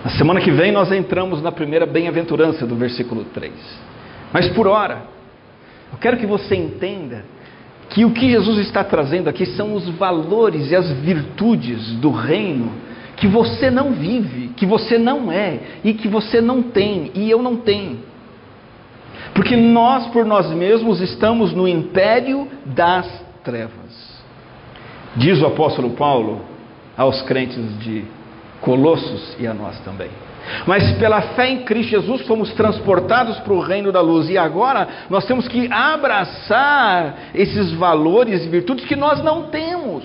Na 0.04 0.10
semana 0.12 0.40
que 0.40 0.50
vem 0.50 0.72
nós 0.72 0.90
entramos 0.90 1.42
na 1.42 1.52
primeira 1.52 1.86
bem-aventurança 1.86 2.66
do 2.66 2.74
versículo 2.74 3.24
3. 3.24 3.52
Mas 4.32 4.48
por 4.48 4.66
hora, 4.66 5.02
eu 5.92 5.98
quero 5.98 6.16
que 6.16 6.26
você 6.26 6.54
entenda 6.54 7.24
que 7.90 8.04
o 8.04 8.10
que 8.10 8.30
Jesus 8.30 8.58
está 8.58 8.82
trazendo 8.82 9.28
aqui 9.28 9.44
são 9.44 9.74
os 9.74 9.88
valores 9.90 10.70
e 10.70 10.76
as 10.76 10.90
virtudes 10.90 11.92
do 11.96 12.10
reino 12.10 12.72
que 13.16 13.28
você 13.28 13.70
não 13.70 13.92
vive, 13.92 14.48
que 14.56 14.66
você 14.66 14.98
não 14.98 15.30
é 15.30 15.60
e 15.84 15.92
que 15.94 16.08
você 16.08 16.40
não 16.40 16.62
tem 16.62 17.12
e 17.14 17.30
eu 17.30 17.42
não 17.42 17.56
tenho. 17.56 18.00
Porque 19.34 19.56
nós, 19.56 20.06
por 20.08 20.24
nós 20.24 20.50
mesmos, 20.50 21.00
estamos 21.00 21.52
no 21.52 21.68
império 21.68 22.48
das 22.66 23.06
trevas. 23.44 24.22
Diz 25.16 25.40
o 25.40 25.46
apóstolo 25.46 25.90
Paulo 25.90 26.51
aos 26.96 27.22
crentes 27.22 27.78
de 27.80 28.04
Colossos 28.60 29.36
e 29.40 29.46
a 29.46 29.52
nós 29.52 29.78
também. 29.80 30.08
Mas 30.66 30.92
pela 30.98 31.20
fé 31.20 31.50
em 31.50 31.58
Cristo 31.64 31.90
Jesus 31.90 32.22
fomos 32.22 32.52
transportados 32.52 33.38
para 33.40 33.52
o 33.52 33.60
reino 33.60 33.92
da 33.92 34.00
luz 34.00 34.28
e 34.28 34.36
agora 34.36 34.88
nós 35.08 35.24
temos 35.24 35.46
que 35.48 35.70
abraçar 35.72 37.30
esses 37.34 37.72
valores 37.72 38.44
e 38.44 38.48
virtudes 38.48 38.84
que 38.84 38.96
nós 38.96 39.22
não 39.22 39.44
temos, 39.44 40.04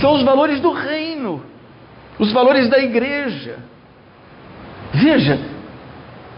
são 0.00 0.14
os 0.14 0.22
valores 0.22 0.60
do 0.60 0.72
reino, 0.72 1.42
os 2.18 2.32
valores 2.32 2.68
da 2.68 2.78
igreja. 2.78 3.58
Veja, 4.92 5.38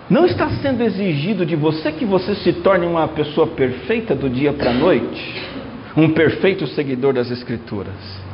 não 0.09 0.25
está 0.25 0.49
sendo 0.63 0.83
exigido 0.83 1.45
de 1.45 1.57
você 1.57 1.93
que 1.93 2.05
você 2.05 2.35
se 2.37 2.53
torne 2.55 2.87
uma 2.87 3.09
pessoa 3.09 3.47
perfeita 3.47 4.15
do 4.15 4.31
dia 4.31 4.53
para 4.53 4.71
a 4.71 4.75
noite, 4.75 5.43
um 5.97 6.11
perfeito 6.11 6.67
seguidor 6.69 7.13
das 7.13 7.31
Escrituras. 7.31 8.26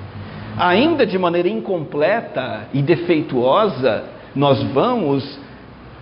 Ainda 0.59 1.07
de 1.07 1.19
maneira 1.19 1.49
incompleta 1.49 2.69
e 2.73 2.83
defeituosa, 2.83 4.05
nós 4.35 4.63
vamos 4.65 5.39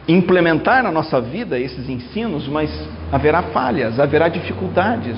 implementar 0.08 0.82
na 0.82 0.90
nossa 0.90 1.20
vida 1.20 1.58
esses 1.58 1.88
ensinos, 1.88 2.48
mas 2.48 2.70
haverá 3.12 3.42
falhas, 3.44 4.00
haverá 4.00 4.28
dificuldades. 4.28 5.16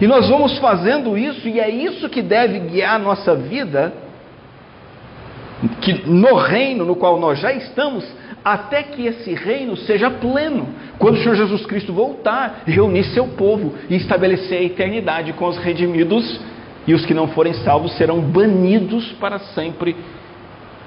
E 0.00 0.06
nós 0.06 0.28
vamos 0.28 0.58
fazendo 0.58 1.16
isso, 1.16 1.46
e 1.46 1.60
é 1.60 1.68
isso 1.68 2.08
que 2.08 2.22
deve 2.22 2.58
guiar 2.60 2.96
a 2.96 2.98
nossa 2.98 3.34
vida, 3.34 3.92
que 5.80 6.08
no 6.08 6.34
reino 6.34 6.84
no 6.84 6.96
qual 6.96 7.18
nós 7.18 7.38
já 7.38 7.52
estamos, 7.52 8.04
até 8.44 8.82
que 8.82 9.06
esse 9.06 9.32
reino 9.34 9.76
seja 9.76 10.10
pleno. 10.10 10.68
Quando 10.98 11.16
o 11.16 11.22
Senhor 11.22 11.34
Jesus 11.34 11.64
Cristo 11.66 11.92
voltar, 11.92 12.62
reunir 12.66 13.04
seu 13.04 13.26
povo 13.28 13.74
e 13.88 13.96
estabelecer 13.96 14.58
a 14.58 14.62
eternidade 14.62 15.32
com 15.32 15.46
os 15.46 15.56
redimidos, 15.56 16.40
e 16.86 16.94
os 16.94 17.04
que 17.06 17.14
não 17.14 17.28
forem 17.28 17.54
salvos 17.54 17.96
serão 17.96 18.20
banidos 18.20 19.12
para 19.12 19.38
sempre 19.38 19.96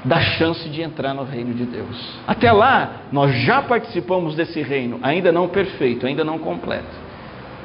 da 0.04 0.20
chance 0.20 0.70
de 0.70 0.82
entrar 0.82 1.14
no 1.14 1.24
reino 1.24 1.54
de 1.54 1.66
Deus. 1.66 2.20
Até 2.28 2.52
lá, 2.52 3.02
nós 3.12 3.34
já 3.42 3.62
participamos 3.62 4.36
desse 4.36 4.62
reino, 4.62 5.00
ainda 5.02 5.32
não 5.32 5.48
perfeito, 5.50 6.06
ainda 6.06 6.24
não 6.24 6.40
completo, 6.40 6.96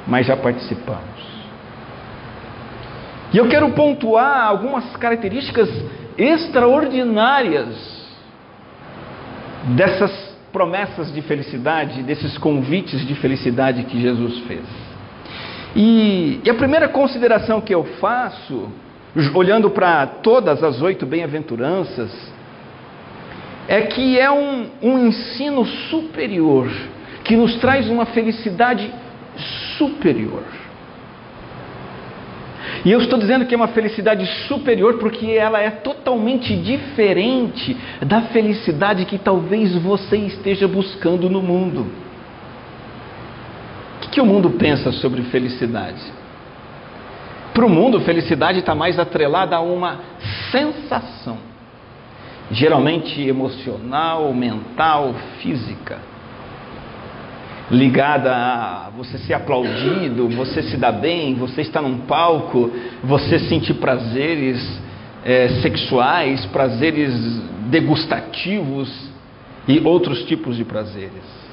mas 0.07 0.25
já 0.25 0.35
participamos. 0.35 1.33
E 3.31 3.37
eu 3.37 3.47
quero 3.47 3.69
pontuar 3.71 4.47
algumas 4.47 4.95
características 4.97 5.69
extraordinárias 6.17 8.03
dessas 9.75 10.11
promessas 10.51 11.11
de 11.11 11.21
felicidade, 11.21 12.03
desses 12.03 12.37
convites 12.37 13.05
de 13.07 13.15
felicidade 13.15 13.83
que 13.83 13.99
Jesus 13.99 14.37
fez. 14.39 14.92
E, 15.75 16.39
e 16.43 16.49
a 16.49 16.53
primeira 16.53 16.87
consideração 16.87 17.59
que 17.59 17.73
eu 17.73 17.83
faço, 17.99 18.69
olhando 19.33 19.69
para 19.69 20.05
todas 20.05 20.63
as 20.63 20.81
oito 20.81 21.05
bem-aventuranças, 21.05 22.11
é 23.67 23.81
que 23.81 24.19
é 24.19 24.29
um, 24.29 24.67
um 24.81 25.07
ensino 25.07 25.65
superior, 25.65 26.69
que 27.23 27.35
nos 27.35 27.55
traz 27.55 27.89
uma 27.89 28.05
felicidade 28.05 28.91
superior. 29.77 30.43
E 32.85 32.91
eu 32.91 32.99
estou 32.99 33.17
dizendo 33.17 33.45
que 33.45 33.53
é 33.53 33.57
uma 33.57 33.69
felicidade 33.69 34.25
superior 34.47 34.97
porque 34.97 35.27
ela 35.27 35.61
é 35.61 35.69
totalmente 35.69 36.55
diferente 36.55 37.77
da 38.01 38.23
felicidade 38.23 39.05
que 39.05 39.17
talvez 39.17 39.75
você 39.75 40.17
esteja 40.17 40.67
buscando 40.67 41.29
no 41.29 41.41
mundo. 41.41 42.02
Que 44.13 44.21
o 44.21 44.25
mundo 44.25 44.51
pensa 44.51 44.91
sobre 44.91 45.23
felicidade? 45.23 46.01
Para 47.53 47.65
o 47.65 47.69
mundo, 47.69 47.99
felicidade 48.01 48.59
está 48.59 48.73
mais 48.73 48.97
atrelada 48.99 49.55
a 49.55 49.59
uma 49.59 49.99
sensação, 50.51 51.37
geralmente 52.51 53.21
emocional, 53.21 54.33
mental, 54.33 55.13
física, 55.39 55.99
ligada 57.71 58.31
a 58.31 58.91
você 58.95 59.17
ser 59.17 59.33
aplaudido, 59.33 60.29
você 60.29 60.61
se 60.63 60.77
dar 60.77 60.91
bem, 60.91 61.35
você 61.35 61.61
estar 61.61 61.81
num 61.81 61.99
palco, 61.99 62.71
você 63.03 63.39
sentir 63.39 63.75
prazeres 63.75 64.81
é, 65.25 65.49
sexuais, 65.61 66.45
prazeres 66.47 67.13
degustativos 67.69 69.11
e 69.67 69.79
outros 69.79 70.23
tipos 70.23 70.55
de 70.57 70.65
prazeres. 70.65 71.43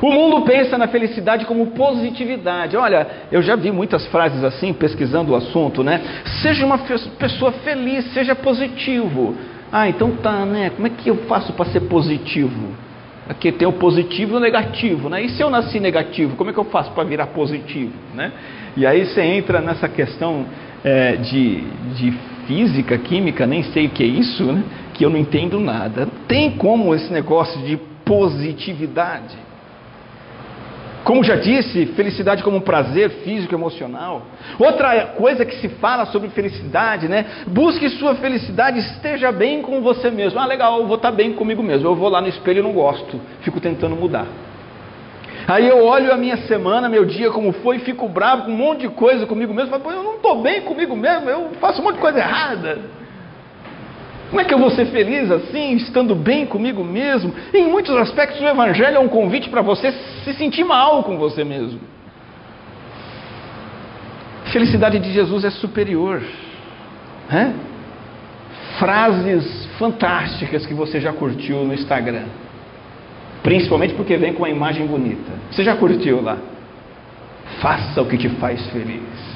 O 0.00 0.10
mundo 0.10 0.42
pensa 0.42 0.76
na 0.76 0.88
felicidade 0.88 1.46
como 1.46 1.68
positividade. 1.68 2.76
Olha, 2.76 3.06
eu 3.32 3.40
já 3.42 3.56
vi 3.56 3.70
muitas 3.70 4.06
frases 4.08 4.44
assim, 4.44 4.72
pesquisando 4.72 5.32
o 5.32 5.36
assunto, 5.36 5.82
né? 5.82 6.00
Seja 6.42 6.66
uma 6.66 6.78
pessoa 6.78 7.52
feliz, 7.52 8.12
seja 8.12 8.34
positivo. 8.34 9.34
Ah, 9.72 9.88
então 9.88 10.12
tá, 10.16 10.44
né? 10.44 10.70
Como 10.70 10.86
é 10.86 10.90
que 10.90 11.08
eu 11.08 11.16
faço 11.28 11.52
para 11.52 11.66
ser 11.66 11.80
positivo? 11.80 12.74
Aqui 13.28 13.50
tem 13.50 13.66
o 13.66 13.72
positivo 13.72 14.34
e 14.34 14.36
o 14.36 14.40
negativo, 14.40 15.08
né? 15.08 15.22
E 15.22 15.30
se 15.30 15.42
eu 15.42 15.50
nasci 15.50 15.80
negativo, 15.80 16.36
como 16.36 16.50
é 16.50 16.52
que 16.52 16.60
eu 16.60 16.64
faço 16.64 16.92
para 16.92 17.02
virar 17.02 17.26
positivo, 17.28 17.92
né? 18.14 18.30
E 18.76 18.86
aí 18.86 19.04
você 19.04 19.20
entra 19.22 19.60
nessa 19.60 19.88
questão 19.88 20.46
é, 20.84 21.16
de, 21.16 21.64
de 21.94 22.12
física, 22.46 22.96
química, 22.96 23.44
nem 23.44 23.64
sei 23.64 23.86
o 23.86 23.90
que 23.90 24.04
é 24.04 24.06
isso, 24.06 24.44
né? 24.44 24.62
Que 24.94 25.04
eu 25.04 25.10
não 25.10 25.18
entendo 25.18 25.58
nada. 25.58 26.06
Tem 26.28 26.52
como 26.52 26.94
esse 26.94 27.12
negócio 27.12 27.60
de 27.62 27.76
positividade. 28.04 29.45
Como 31.06 31.22
já 31.22 31.36
disse, 31.36 31.86
felicidade 31.94 32.42
como 32.42 32.56
um 32.56 32.60
prazer 32.60 33.08
físico 33.22 33.54
e 33.54 33.56
emocional. 33.56 34.22
Outra 34.58 35.06
coisa 35.16 35.46
que 35.46 35.54
se 35.60 35.68
fala 35.68 36.04
sobre 36.06 36.30
felicidade, 36.30 37.06
né? 37.06 37.26
Busque 37.46 37.88
sua 37.90 38.16
felicidade, 38.16 38.80
esteja 38.80 39.30
bem 39.30 39.62
com 39.62 39.80
você 39.82 40.10
mesmo. 40.10 40.40
Ah, 40.40 40.46
legal, 40.46 40.80
eu 40.80 40.86
vou 40.88 40.96
estar 40.96 41.12
bem 41.12 41.32
comigo 41.32 41.62
mesmo. 41.62 41.86
Eu 41.86 41.94
vou 41.94 42.08
lá 42.08 42.20
no 42.20 42.26
espelho 42.26 42.58
e 42.58 42.62
não 42.62 42.72
gosto, 42.72 43.20
fico 43.42 43.60
tentando 43.60 43.94
mudar. 43.94 44.26
Aí 45.46 45.68
eu 45.68 45.84
olho 45.84 46.12
a 46.12 46.16
minha 46.16 46.38
semana, 46.38 46.88
meu 46.88 47.04
dia 47.04 47.30
como 47.30 47.52
foi, 47.52 47.78
fico 47.78 48.08
bravo 48.08 48.46
com 48.46 48.50
um 48.50 48.56
monte 48.56 48.80
de 48.80 48.88
coisa 48.88 49.26
comigo 49.26 49.54
mesmo. 49.54 49.78
Falo, 49.78 49.94
eu 49.94 50.02
não 50.02 50.16
estou 50.16 50.42
bem 50.42 50.62
comigo 50.62 50.96
mesmo, 50.96 51.30
eu 51.30 51.50
faço 51.60 51.80
um 51.80 51.84
monte 51.84 51.94
de 51.94 52.00
coisa 52.00 52.18
errada. 52.18 52.80
Como 54.28 54.40
é 54.40 54.44
que 54.44 54.52
eu 54.52 54.58
vou 54.58 54.70
ser 54.70 54.86
feliz 54.86 55.30
assim, 55.30 55.76
estando 55.76 56.14
bem 56.14 56.46
comigo 56.46 56.82
mesmo? 56.82 57.32
Em 57.54 57.68
muitos 57.68 57.94
aspectos, 57.96 58.40
o 58.40 58.46
Evangelho 58.46 58.96
é 58.96 58.98
um 58.98 59.08
convite 59.08 59.48
para 59.48 59.62
você 59.62 59.92
se 60.24 60.34
sentir 60.34 60.64
mal 60.64 61.04
com 61.04 61.16
você 61.16 61.44
mesmo. 61.44 61.80
A 64.46 64.50
felicidade 64.50 64.98
de 64.98 65.12
Jesus 65.12 65.44
é 65.44 65.50
superior. 65.50 66.22
Né? 67.30 67.54
Frases 68.78 69.66
fantásticas 69.78 70.66
que 70.66 70.74
você 70.74 71.00
já 71.00 71.12
curtiu 71.12 71.64
no 71.64 71.72
Instagram. 71.72 72.24
Principalmente 73.42 73.94
porque 73.94 74.16
vem 74.16 74.32
com 74.32 74.42
uma 74.42 74.50
imagem 74.50 74.86
bonita. 74.86 75.32
Você 75.50 75.62
já 75.62 75.76
curtiu 75.76 76.20
lá? 76.20 76.36
Faça 77.60 78.02
o 78.02 78.06
que 78.06 78.18
te 78.18 78.28
faz 78.28 78.66
feliz. 78.70 79.35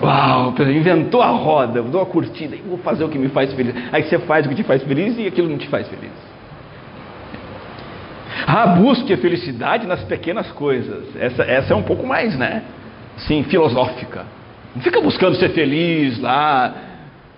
Uau, 0.00 0.54
inventou 0.60 1.22
a 1.22 1.28
roda, 1.28 1.82
dou 1.82 2.02
a 2.02 2.06
curtida, 2.06 2.56
vou 2.66 2.78
fazer 2.78 3.04
o 3.04 3.08
que 3.08 3.18
me 3.18 3.28
faz 3.28 3.52
feliz. 3.54 3.74
Aí 3.92 4.02
você 4.02 4.18
faz 4.20 4.44
o 4.44 4.48
que 4.48 4.54
te 4.54 4.62
faz 4.62 4.82
feliz 4.82 5.18
e 5.18 5.26
aquilo 5.26 5.48
não 5.48 5.56
te 5.56 5.68
faz 5.68 5.88
feliz. 5.88 6.12
Ah, 8.46 8.66
busque 8.66 9.12
a 9.12 9.16
felicidade 9.16 9.86
nas 9.86 10.02
pequenas 10.04 10.50
coisas. 10.52 11.04
Essa, 11.16 11.42
essa 11.42 11.72
é 11.72 11.76
um 11.76 11.82
pouco 11.82 12.06
mais, 12.06 12.36
né? 12.36 12.62
Sim, 13.16 13.42
filosófica. 13.44 14.26
Não 14.74 14.82
fica 14.82 15.00
buscando 15.00 15.36
ser 15.36 15.50
feliz 15.50 16.20
lá, 16.20 16.74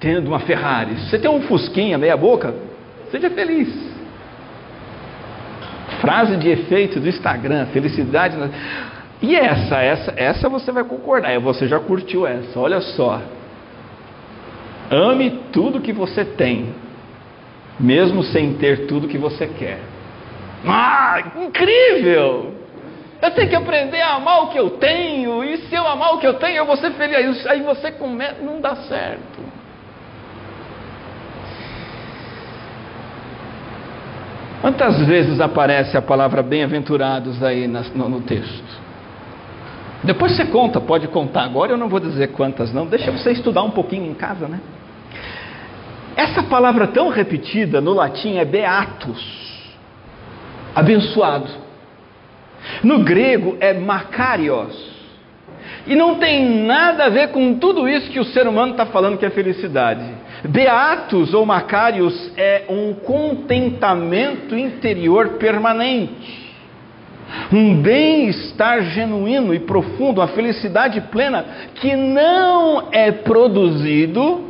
tendo 0.00 0.26
uma 0.26 0.40
Ferrari. 0.40 0.96
Se 0.96 1.10
você 1.10 1.18
tem 1.18 1.30
um 1.30 1.42
Fusquinha 1.42 1.96
meia 1.96 2.16
boca, 2.16 2.54
seja 3.10 3.30
feliz. 3.30 3.68
Frase 6.00 6.36
de 6.36 6.48
efeito 6.48 6.98
do 6.98 7.08
Instagram, 7.08 7.66
felicidade. 7.66 8.36
Nas... 8.36 8.50
E 9.20 9.34
essa, 9.34 9.76
essa, 9.82 10.14
essa 10.16 10.48
você 10.48 10.70
vai 10.70 10.84
concordar. 10.84 11.38
Você 11.40 11.66
já 11.66 11.80
curtiu 11.80 12.26
essa. 12.26 12.58
Olha 12.58 12.80
só. 12.80 13.20
Ame 14.90 15.30
tudo 15.52 15.80
que 15.80 15.92
você 15.92 16.24
tem, 16.24 16.74
mesmo 17.78 18.22
sem 18.22 18.54
ter 18.54 18.86
tudo 18.86 19.08
que 19.08 19.18
você 19.18 19.46
quer. 19.46 19.80
Ah, 20.66 21.22
incrível! 21.36 22.54
Eu 23.20 23.30
tenho 23.32 23.48
que 23.48 23.56
aprender 23.56 24.00
a 24.00 24.14
amar 24.14 24.44
o 24.44 24.48
que 24.48 24.58
eu 24.58 24.70
tenho, 24.70 25.42
e 25.44 25.58
se 25.58 25.74
eu 25.74 25.86
amar 25.86 26.14
o 26.14 26.18
que 26.18 26.26
eu 26.26 26.34
tenho, 26.34 26.56
eu 26.56 26.64
vou 26.66 26.76
ser 26.76 26.92
feliz. 26.92 27.46
Aí 27.46 27.60
você 27.62 27.90
começa, 27.90 28.40
não 28.40 28.60
dá 28.60 28.76
certo. 28.76 29.58
Quantas 34.60 35.06
vezes 35.06 35.40
aparece 35.40 35.96
a 35.96 36.02
palavra 36.02 36.42
bem-aventurados 36.42 37.42
aí 37.42 37.68
no, 37.68 38.08
no 38.08 38.20
texto? 38.22 38.87
Depois 40.02 40.36
você 40.36 40.44
conta, 40.46 40.80
pode 40.80 41.08
contar. 41.08 41.42
Agora 41.42 41.72
eu 41.72 41.76
não 41.76 41.88
vou 41.88 41.98
dizer 41.98 42.28
quantas, 42.28 42.72
não. 42.72 42.86
Deixa 42.86 43.10
você 43.10 43.32
estudar 43.32 43.62
um 43.62 43.70
pouquinho 43.70 44.08
em 44.08 44.14
casa, 44.14 44.46
né? 44.46 44.60
Essa 46.16 46.42
palavra 46.42 46.88
tão 46.88 47.08
repetida 47.08 47.80
no 47.80 47.92
latim 47.92 48.36
é 48.36 48.44
beatus, 48.44 49.68
abençoado. 50.74 51.48
No 52.82 53.04
grego 53.04 53.56
é 53.60 53.72
makarios. 53.72 54.98
E 55.86 55.94
não 55.94 56.16
tem 56.16 56.64
nada 56.64 57.04
a 57.04 57.08
ver 57.08 57.28
com 57.28 57.54
tudo 57.54 57.88
isso 57.88 58.10
que 58.10 58.20
o 58.20 58.24
ser 58.24 58.46
humano 58.46 58.72
está 58.72 58.86
falando 58.86 59.18
que 59.18 59.26
é 59.26 59.30
felicidade. 59.30 60.04
Beatus 60.44 61.34
ou 61.34 61.44
Macarius 61.44 62.32
é 62.36 62.64
um 62.68 62.94
contentamento 62.94 64.56
interior 64.56 65.30
permanente 65.30 66.37
um 67.52 67.80
bem-estar 67.80 68.82
genuíno 68.82 69.54
e 69.54 69.60
profundo, 69.60 70.20
uma 70.20 70.28
felicidade 70.28 71.00
plena 71.00 71.44
que 71.74 71.94
não 71.94 72.88
é 72.90 73.12
produzido 73.12 74.44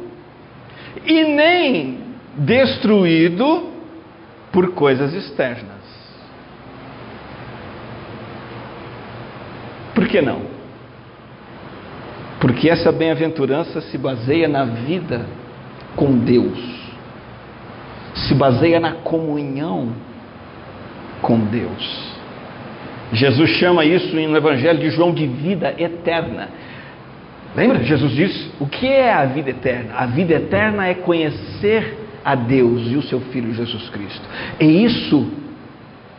e 1.05 1.25
nem 1.25 1.99
destruído 2.37 3.69
por 4.53 4.73
coisas 4.73 5.13
externas. 5.13 5.79
Por 9.95 10.07
que 10.07 10.21
não? 10.23 10.43
Porque 12.41 12.71
essa 12.71 12.93
bem-aventurança 12.93 13.81
se 13.81 13.99
baseia 13.99 14.47
na 14.47 14.65
vida 14.65 15.27
com 15.97 16.17
Deus, 16.19 16.59
se 18.15 18.35
baseia 18.35 18.79
na 18.79 18.93
comunhão 18.93 19.93
com 21.21 21.41
Deus. 21.41 22.18
Jesus 23.13 23.51
chama 23.51 23.85
isso 23.85 24.15
no 24.15 24.37
Evangelho 24.37 24.79
de 24.79 24.91
João 24.91 25.13
de 25.13 25.27
vida 25.27 25.75
eterna. 25.79 26.49
Lembra? 27.57 27.83
Jesus 27.83 28.13
disse: 28.13 28.51
O 28.61 28.67
que 28.67 28.87
é 28.87 29.13
a 29.13 29.25
vida 29.25 29.51
eterna? 29.51 29.95
A 29.97 30.07
vida 30.07 30.35
eterna 30.35 30.87
é 30.87 30.95
conhecer 30.95 31.97
a 32.25 32.35
Deus 32.35 32.91
e 32.91 32.97
o 32.97 33.03
seu 33.03 33.21
Filho 33.21 33.55
Jesus 33.55 33.89
Cristo. 33.89 34.23
E 34.61 34.85
isso 34.85 35.27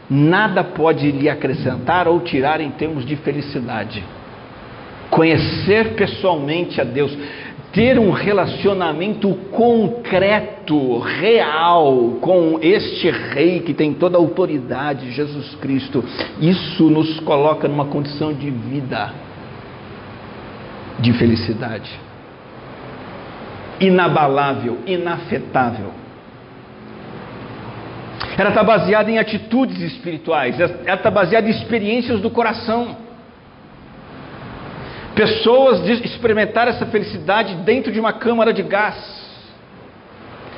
nada 0.10 0.63
pode 0.63 1.12
lhe 1.12 1.30
acrescentar 1.30 2.08
ou 2.08 2.19
tirar 2.21 2.60
em 2.60 2.71
termos 2.71 3.06
de 3.06 3.15
felicidade. 3.17 4.04
Conhecer 5.12 5.93
pessoalmente 5.93 6.82
a 6.82 6.84
Deus 6.84 7.15
ter 7.71 7.99
um 7.99 8.12
relacionamento 8.12 9.34
concreto, 9.51 10.99
real, 10.99 12.17
com 12.21 12.60
este 12.62 13.10
Rei 13.10 13.60
que 13.60 13.73
tem 13.73 13.93
toda 13.93 14.17
a 14.17 14.19
autoridade, 14.19 15.12
Jesus 15.12 15.55
Cristo, 15.55 16.03
isso 16.39 16.89
nos 16.89 17.19
coloca 17.19 17.67
numa 17.67 17.86
condição 17.86 18.34
de 18.34 18.49
vida, 18.49 19.13
de 20.99 21.13
felicidade, 21.13 21.91
inabalável, 23.79 24.79
inafetável. 24.86 25.91
Ela 28.38 28.49
está 28.49 28.63
baseada 28.63 29.12
em 29.12 29.19
atitudes 29.19 29.79
espirituais, 29.82 30.60
ela 30.60 30.95
está 30.95 31.12
baseada 31.12 31.47
em 31.47 31.51
experiências 31.51 32.19
do 32.19 32.29
coração. 32.29 33.09
Pessoas 35.19 35.86
experimentaram 35.86 36.71
essa 36.71 36.86
felicidade 36.86 37.53
dentro 37.65 37.91
de 37.91 37.99
uma 37.99 38.13
câmara 38.13 38.53
de 38.53 38.63
gás, 38.63 38.95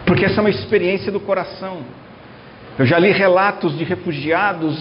porque 0.06 0.24
essa 0.24 0.40
é 0.40 0.42
uma 0.42 0.52
experiência 0.52 1.12
do 1.12 1.20
coração. 1.20 1.80
Eu 2.78 2.86
já 2.86 3.00
li 3.00 3.10
relatos 3.10 3.76
de 3.76 3.84
refugiados, 3.84 4.78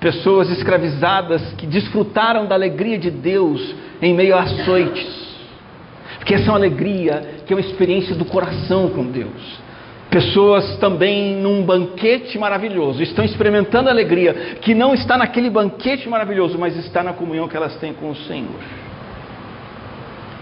pessoas 0.00 0.48
escravizadas 0.48 1.42
que 1.58 1.66
desfrutaram 1.66 2.46
da 2.46 2.54
alegria 2.54 2.96
de 2.96 3.10
Deus 3.10 3.74
em 4.00 4.14
meio 4.14 4.34
a 4.34 4.44
açoites, 4.44 5.36
porque 6.16 6.32
essa 6.32 6.46
é 6.46 6.48
uma 6.48 6.56
alegria 6.56 7.42
que 7.44 7.52
é 7.52 7.56
uma 7.56 7.60
experiência 7.60 8.14
do 8.14 8.24
coração 8.24 8.88
com 8.88 9.04
Deus. 9.04 9.60
Pessoas 10.08 10.78
também 10.78 11.34
num 11.34 11.64
banquete 11.64 12.38
maravilhoso, 12.38 13.02
estão 13.02 13.22
experimentando 13.22 13.90
alegria 13.90 14.56
que 14.62 14.74
não 14.74 14.94
está 14.94 15.18
naquele 15.18 15.50
banquete 15.50 16.08
maravilhoso, 16.08 16.56
mas 16.58 16.74
está 16.78 17.02
na 17.02 17.12
comunhão 17.12 17.46
que 17.46 17.58
elas 17.58 17.76
têm 17.76 17.92
com 17.92 18.08
o 18.08 18.16
Senhor. 18.16 18.87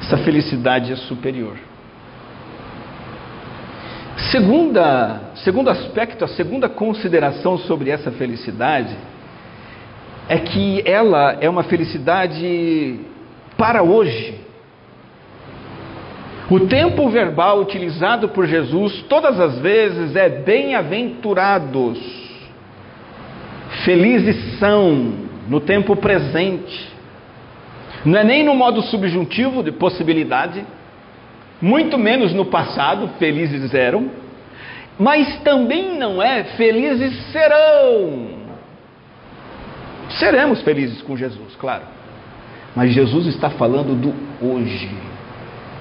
Essa 0.01 0.19
felicidade 0.19 0.93
é 0.93 0.97
superior. 0.97 1.57
Segunda, 4.31 5.33
segundo 5.37 5.71
aspecto, 5.71 6.25
a 6.25 6.29
segunda 6.29 6.69
consideração 6.69 7.59
sobre 7.59 7.91
essa 7.91 8.11
felicidade 8.11 8.97
é 10.29 10.39
que 10.39 10.83
ela 10.85 11.37
é 11.41 11.49
uma 11.49 11.63
felicidade 11.63 13.01
para 13.57 13.83
hoje. 13.83 14.41
O 16.51 16.61
tempo 16.61 17.09
verbal 17.11 17.61
utilizado 17.61 18.29
por 18.29 18.47
Jesus 18.47 19.03
todas 19.09 19.39
as 19.39 19.59
vezes 19.59 20.15
é 20.15 20.29
bem-aventurados. 20.29 21.99
Felizes 23.85 24.59
são 24.59 25.13
no 25.49 25.61
tempo 25.61 25.97
presente. 25.97 26.96
Não 28.07 28.17
é 28.17 28.23
nem 28.23 28.45
no 28.45 28.55
modo 28.55 28.83
subjuntivo 28.83 29.65
de 29.65 29.73
possibilidade, 29.73 30.65
muito 31.61 31.99
menos 31.99 32.33
no 32.33 32.45
passado, 32.45 33.11
felizes 33.19 33.75
eram, 33.75 34.09
mas 34.97 35.41
também 35.41 35.99
não 35.99 36.23
é 36.23 36.45
felizes 36.45 37.33
serão. 37.33 38.29
Seremos 40.11 40.63
felizes 40.63 41.03
com 41.03 41.17
Jesus, 41.17 41.57
claro. 41.57 41.83
Mas 42.77 42.93
Jesus 42.93 43.27
está 43.27 43.51
falando 43.51 44.01
do 44.01 44.15
hoje. 44.41 44.89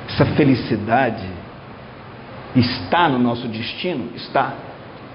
Essa 0.09 0.25
felicidade 0.25 1.29
está 2.55 3.07
no 3.07 3.19
nosso 3.19 3.47
destino? 3.47 4.09
Está. 4.15 4.51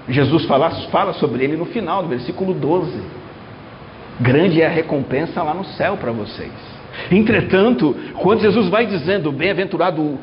Jesus 0.07 0.45
fala, 0.45 0.69
fala 0.89 1.11
sobre 1.15 1.43
ele 1.43 1.57
no 1.57 1.65
final, 1.65 2.03
no 2.03 2.07
versículo 2.07 2.53
12. 2.53 3.03
Grande 4.21 4.61
é 4.61 4.65
a 4.65 4.69
recompensa 4.69 5.43
lá 5.43 5.53
no 5.53 5.65
céu 5.65 5.97
para 5.97 6.13
vocês. 6.13 6.80
Entretanto, 7.09 7.95
quando 8.19 8.41
Jesus 8.41 8.67
vai 8.69 8.85
dizendo, 8.85 9.31
bem-aventurado 9.31 10.19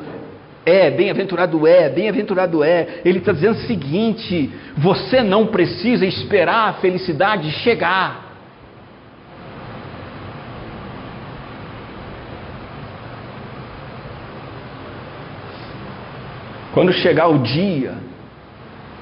é, 0.65 0.91
bem-aventurado 0.91 1.65
é, 1.65 1.89
bem-aventurado 1.89 2.63
é, 2.63 3.01
ele 3.03 3.19
está 3.19 3.31
dizendo 3.31 3.55
o 3.55 3.61
seguinte: 3.61 4.51
você 4.77 5.23
não 5.23 5.47
precisa 5.47 6.05
esperar 6.05 6.69
a 6.69 6.73
felicidade 6.73 7.49
chegar. 7.51 8.29
Quando 16.71 16.93
chegar 16.93 17.27
o 17.27 17.39
dia 17.39 17.95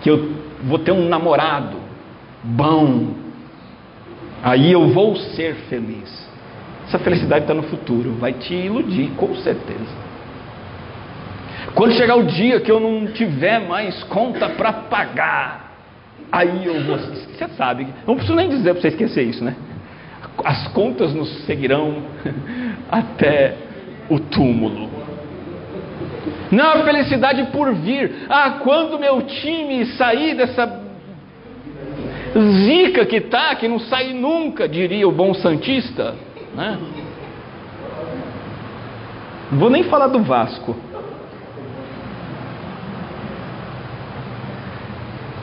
que 0.02 0.10
eu 0.10 0.32
vou 0.64 0.80
ter 0.80 0.92
um 0.92 1.08
namorado 1.10 1.78
bom, 2.44 3.14
aí 4.42 4.72
eu 4.72 4.88
vou 4.90 5.16
ser 5.16 5.54
feliz. 5.70 6.27
Essa 6.88 7.00
felicidade 7.00 7.44
está 7.44 7.54
no 7.54 7.64
futuro, 7.64 8.14
vai 8.14 8.34
te 8.34 8.54
iludir, 8.54 9.12
com 9.18 9.36
certeza. 9.36 10.08
Quando 11.76 11.94
chegar 11.94 12.16
o 12.16 12.24
dia 12.24 12.62
que 12.62 12.72
eu 12.72 12.80
não 12.80 13.08
tiver 13.08 13.60
mais 13.60 14.04
conta 14.06 14.50
para 14.50 14.72
pagar, 14.72 15.74
aí 16.32 16.66
eu 16.66 16.84
vou. 16.86 16.98
Você 16.98 17.48
sabe, 17.58 17.88
não 18.06 18.16
preciso 18.16 18.36
nem 18.36 18.50
dizer 18.50 18.74
para 18.74 18.82
você 18.82 18.88
esquecer 18.88 19.24
isso, 19.24 19.44
né? 19.44 19.56
As 20.44 20.68
contas 20.70 21.14
nos 21.14 21.46
seguirão 21.46 22.04
até 22.90 23.56
o 24.10 24.20
túmulo. 24.20 24.90
Não 26.50 26.72
a 26.72 26.84
felicidade 26.84 27.44
por 27.52 27.74
vir. 27.74 28.26
Ah, 28.30 28.60
quando 28.64 28.98
meu 28.98 29.24
time 29.24 29.86
sair 29.98 30.36
dessa 30.36 30.88
zica 32.66 33.06
que 33.06 33.22
tá, 33.22 33.54
que 33.56 33.68
não 33.68 33.80
sai 33.80 34.14
nunca, 34.14 34.68
diria 34.68 35.08
o 35.08 35.12
bom 35.12 35.34
santista, 35.34 36.16
né? 36.58 36.80
Não 39.52 39.60
vou 39.60 39.70
nem 39.70 39.84
falar 39.84 40.08
do 40.08 40.24
Vasco. 40.24 40.76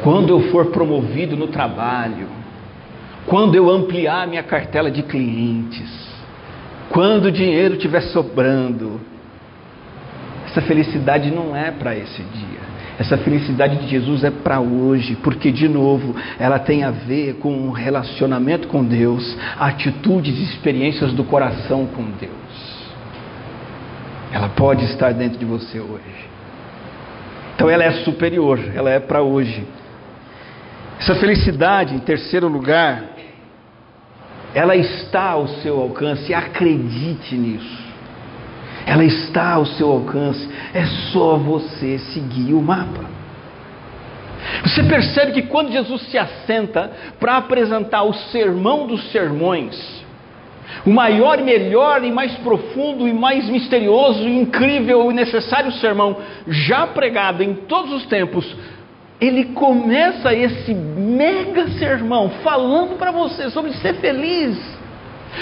Quando 0.03 0.31
eu 0.31 0.51
for 0.51 0.67
promovido 0.67 1.37
no 1.37 1.47
trabalho, 1.47 2.29
quando 3.27 3.55
eu 3.55 3.71
ampliar 3.71 4.27
minha 4.27 4.43
cartela 4.43 4.91
de 4.91 5.03
clientes, 5.05 6.13
quando 6.91 7.27
o 7.27 7.33
dinheiro 7.33 7.75
estiver 7.75 8.03
sobrando, 8.03 9.01
essa 10.47 10.61
felicidade 10.61 11.31
não 11.31 11.57
é 11.57 11.71
para 11.71 11.97
esse 11.97 12.23
dia. 12.23 12.61
Essa 12.99 13.19
felicidade 13.19 13.77
de 13.79 13.89
Jesus 13.89 14.23
é 14.23 14.31
para 14.31 14.61
hoje, 14.61 15.17
porque, 15.17 15.51
de 15.51 15.69
novo, 15.69 16.15
ela 16.39 16.59
tem 16.59 16.85
a 16.85 16.91
ver 16.91 17.35
com 17.35 17.53
o 17.53 17.69
um 17.69 17.71
relacionamento 17.71 18.69
com 18.69 18.85
Deus, 18.85 19.37
atitudes 19.59 20.39
e 20.39 20.45
experiências 20.45 21.13
do 21.13 21.25
coração 21.25 21.87
com 21.87 22.05
Deus. 22.05 22.95
Ela 24.33 24.49
pode 24.51 24.85
estar 24.85 25.13
dentro 25.13 25.39
de 25.39 25.45
você 25.45 25.81
hoje. 25.81 26.29
Então, 27.57 27.69
ela 27.69 27.85
é 27.85 27.93
superior, 28.05 28.61
ela 28.75 28.91
é 28.91 29.01
para 29.01 29.23
hoje. 29.23 29.65
Essa 31.01 31.17
felicidade, 31.17 31.95
em 31.95 31.99
terceiro 31.99 32.47
lugar, 32.47 33.15
ela 34.55 34.77
está 34.77 35.31
ao 35.31 35.49
seu 35.49 35.81
alcance, 35.81 36.33
acredite 36.33 37.35
nisso. 37.35 37.83
Ela 38.87 39.05
está 39.05 39.55
ao 39.55 39.67
seu 39.67 39.91
alcance, 39.91 40.49
é 40.75 40.85
só 41.13 41.37
você 41.37 41.99
seguir 41.99 42.53
o 42.53 42.61
mapa. 42.61 43.05
Você 44.65 44.83
percebe 44.83 45.33
que 45.33 45.43
quando 45.43 45.73
Jesus 45.73 46.03
se 46.11 46.19
assenta 46.19 46.91
para 47.19 47.37
apresentar 47.37 48.03
o 48.03 48.13
sermão 48.13 48.87
dos 48.87 49.11
sermões, 49.11 50.05
o 50.85 50.91
maior, 50.91 51.39
melhor 51.39 52.05
e 52.05 52.11
mais 52.11 52.33
profundo 52.39 53.07
e 53.07 53.13
mais 53.13 53.49
misterioso, 53.49 54.29
incrível 54.29 55.11
e 55.11 55.15
necessário 55.15 55.73
sermão 55.73 56.17
já 56.49 56.87
pregado 56.89 57.43
em 57.43 57.55
todos 57.55 57.93
os 57.93 58.07
tempos, 58.07 58.45
ele 59.21 59.47
começa 59.47 60.35
esse 60.35 60.75
mega 60.75 61.69
sermão 61.79 62.29
falando 62.43 62.99
para 62.99 63.11
você 63.13 63.49
sobre 63.51 63.73
ser 63.75 63.95
feliz. 63.95 64.74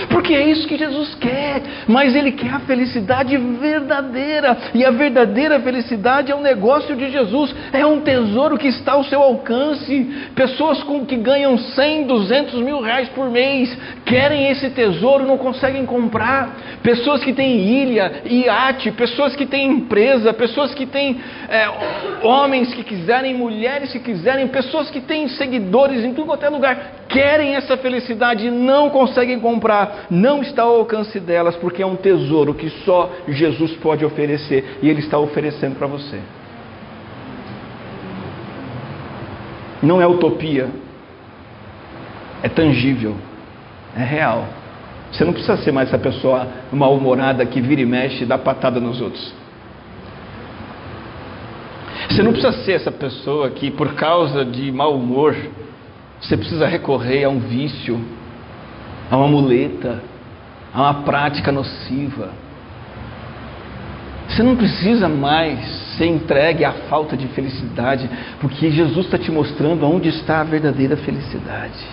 Porque 0.08 0.34
é 0.34 0.46
isso 0.48 0.66
que 0.66 0.76
Jesus 0.76 1.14
quer, 1.16 1.62
mas 1.86 2.14
Ele 2.14 2.32
quer 2.32 2.54
a 2.54 2.60
felicidade 2.60 3.36
verdadeira, 3.36 4.56
e 4.74 4.84
a 4.84 4.90
verdadeira 4.90 5.60
felicidade 5.60 6.32
é 6.32 6.34
um 6.34 6.40
negócio 6.40 6.94
de 6.96 7.10
Jesus, 7.10 7.54
é 7.72 7.84
um 7.84 8.00
tesouro 8.00 8.58
que 8.58 8.68
está 8.68 8.92
ao 8.92 9.04
seu 9.04 9.22
alcance. 9.22 10.30
Pessoas 10.34 10.82
com, 10.82 11.04
que 11.04 11.16
ganham 11.16 11.56
100, 11.58 12.06
200 12.06 12.54
mil 12.60 12.80
reais 12.80 13.08
por 13.10 13.30
mês 13.30 13.76
querem 14.04 14.48
esse 14.48 14.70
tesouro, 14.70 15.26
não 15.26 15.38
conseguem 15.38 15.86
comprar. 15.86 16.56
Pessoas 16.82 17.22
que 17.22 17.32
têm 17.32 17.60
ilha, 17.60 18.22
iate, 18.24 18.90
pessoas 18.92 19.36
que 19.36 19.46
têm 19.46 19.70
empresa, 19.70 20.32
pessoas 20.32 20.74
que 20.74 20.86
têm 20.86 21.20
é, 21.48 21.68
homens 22.22 22.74
que 22.74 22.82
quiserem, 22.82 23.34
mulheres 23.34 23.92
que 23.92 23.98
quiserem, 23.98 24.48
pessoas 24.48 24.90
que 24.90 25.00
têm 25.00 25.28
seguidores 25.28 26.04
em 26.04 26.12
tudo 26.12 26.26
quanto 26.26 26.44
é 26.44 26.48
lugar, 26.48 26.92
querem 27.08 27.54
essa 27.54 27.76
felicidade 27.76 28.46
e 28.46 28.50
não 28.50 28.90
conseguem 28.90 29.38
comprar, 29.38 29.81
não 30.10 30.42
está 30.42 30.62
ao 30.62 30.76
alcance 30.76 31.18
delas, 31.20 31.56
porque 31.56 31.82
é 31.82 31.86
um 31.86 31.96
tesouro 31.96 32.54
que 32.54 32.70
só 32.84 33.10
Jesus 33.28 33.72
pode 33.76 34.04
oferecer 34.04 34.78
e 34.82 34.88
Ele 34.88 35.00
está 35.00 35.18
oferecendo 35.18 35.76
para 35.76 35.86
você. 35.86 36.20
Não 39.82 40.00
é 40.00 40.06
utopia, 40.06 40.68
é 42.42 42.48
tangível, 42.48 43.16
é 43.96 44.04
real. 44.04 44.46
Você 45.10 45.24
não 45.24 45.32
precisa 45.32 45.56
ser 45.58 45.72
mais 45.72 45.88
essa 45.88 45.98
pessoa 45.98 46.46
mal-humorada 46.72 47.44
que 47.44 47.60
vira 47.60 47.82
e 47.82 47.86
mexe 47.86 48.22
e 48.22 48.26
dá 48.26 48.38
patada 48.38 48.80
nos 48.80 49.00
outros. 49.00 49.34
Você 52.08 52.22
não 52.22 52.32
precisa 52.32 52.52
ser 52.64 52.72
essa 52.72 52.90
pessoa 52.90 53.50
que, 53.50 53.70
por 53.70 53.94
causa 53.94 54.44
de 54.44 54.70
mau 54.70 54.94
humor, 54.94 55.34
você 56.20 56.36
precisa 56.36 56.66
recorrer 56.66 57.24
a 57.24 57.28
um 57.28 57.40
vício, 57.40 58.00
a 59.10 59.16
uma 59.16 59.28
muleta, 59.28 60.02
a 60.72 60.80
uma 60.80 60.94
prática 61.02 61.52
nociva. 61.52 62.30
Você 64.28 64.42
não 64.42 64.56
precisa 64.56 65.08
mais 65.08 65.58
ser 65.98 66.06
entregue 66.06 66.64
à 66.64 66.72
falta 66.72 67.16
de 67.16 67.26
felicidade, 67.28 68.08
porque 68.40 68.70
Jesus 68.70 69.04
está 69.04 69.18
te 69.18 69.30
mostrando 69.30 69.86
onde 69.86 70.08
está 70.08 70.40
a 70.40 70.44
verdadeira 70.44 70.96
felicidade. 70.96 71.84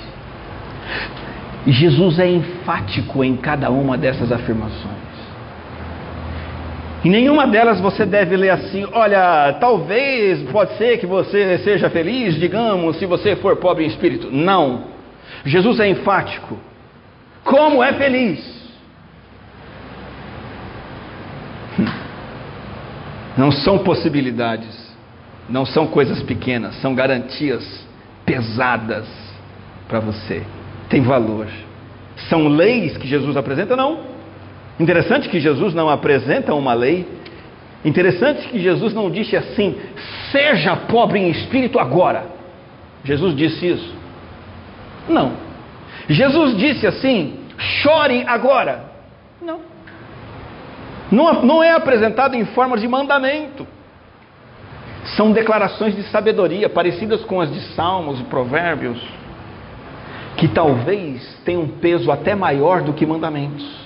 E 1.65 1.72
Jesus 1.72 2.17
é 2.19 2.30
enfático 2.30 3.24
em 3.24 3.36
cada 3.36 3.69
uma 3.69 3.98
dessas 3.98 4.32
afirmações. 4.32 5.10
Em 7.04 7.10
nenhuma 7.10 7.48
delas 7.48 7.80
você 7.80 8.06
deve 8.06 8.36
ler 8.36 8.50
assim: 8.52 8.86
olha, 8.91 9.54
talvez, 9.60 10.41
pode 10.52 10.78
ser 10.78 10.98
que 10.98 11.06
você 11.06 11.58
seja 11.60 11.89
feliz, 11.89 12.36
digamos, 12.36 12.98
se 12.98 13.06
você 13.06 13.36
for 13.36 13.58
pobre 13.58 13.84
em 13.84 13.88
espírito. 13.88 14.30
Não. 14.32 14.84
Jesus 15.45 15.80
é 15.80 15.89
enfático. 15.89 16.58
Como 17.43 17.84
é 17.84 17.93
feliz? 17.93 18.60
Não 23.38 23.52
são 23.52 23.80
possibilidades, 23.80 24.95
não 25.47 25.65
são 25.65 25.88
coisas 25.88 26.21
pequenas, 26.23 26.75
são 26.82 26.93
garantias 26.93 27.88
pesadas 28.25 29.08
para 29.88 29.99
você. 29.99 30.43
Tem 30.89 31.02
valor. 31.02 31.47
São 32.28 32.47
leis 32.47 32.97
que 32.97 33.08
Jesus 33.08 33.38
apresenta? 33.38 33.75
Não. 33.75 34.02
Interessante 34.80 35.30
que 35.30 35.39
Jesus 35.39 35.73
não 35.73 35.89
apresenta 35.89 36.54
uma 36.54 36.73
lei. 36.73 37.08
Interessante 37.84 38.47
que 38.49 38.60
Jesus 38.60 38.93
não 38.93 39.10
disse 39.10 39.38
assim: 39.38 39.75
seja 40.32 40.75
pobre 40.75 41.19
em 41.19 41.30
espírito 41.30 41.80
agora. 41.80 42.25
Jesus 43.04 43.36
disse 43.36 43.67
isso? 43.67 43.95
Não. 45.08 45.48
Jesus 46.10 46.58
disse 46.58 46.88
assim: 46.88 47.39
chore 47.58 48.24
agora. 48.28 48.86
Não. 49.41 49.60
Não, 51.12 51.43
não 51.43 51.63
é 51.63 51.72
apresentado 51.72 52.36
em 52.36 52.45
forma 52.45 52.78
de 52.78 52.88
mandamento. 52.88 53.65
São 55.15 55.32
declarações 55.32 55.95
de 55.95 56.04
sabedoria, 56.04 56.67
parecidas 56.69 57.24
com 57.24 57.39
as 57.39 57.52
de 57.52 57.62
Salmos 57.74 58.19
e 58.19 58.24
Provérbios, 58.24 59.02
que 60.36 60.48
talvez 60.48 61.39
tenham 61.45 61.63
um 61.63 61.67
peso 61.67 62.12
até 62.12 62.36
maior 62.36 62.82
do 62.82 62.93
que 62.93 63.06
mandamentos. 63.06 63.80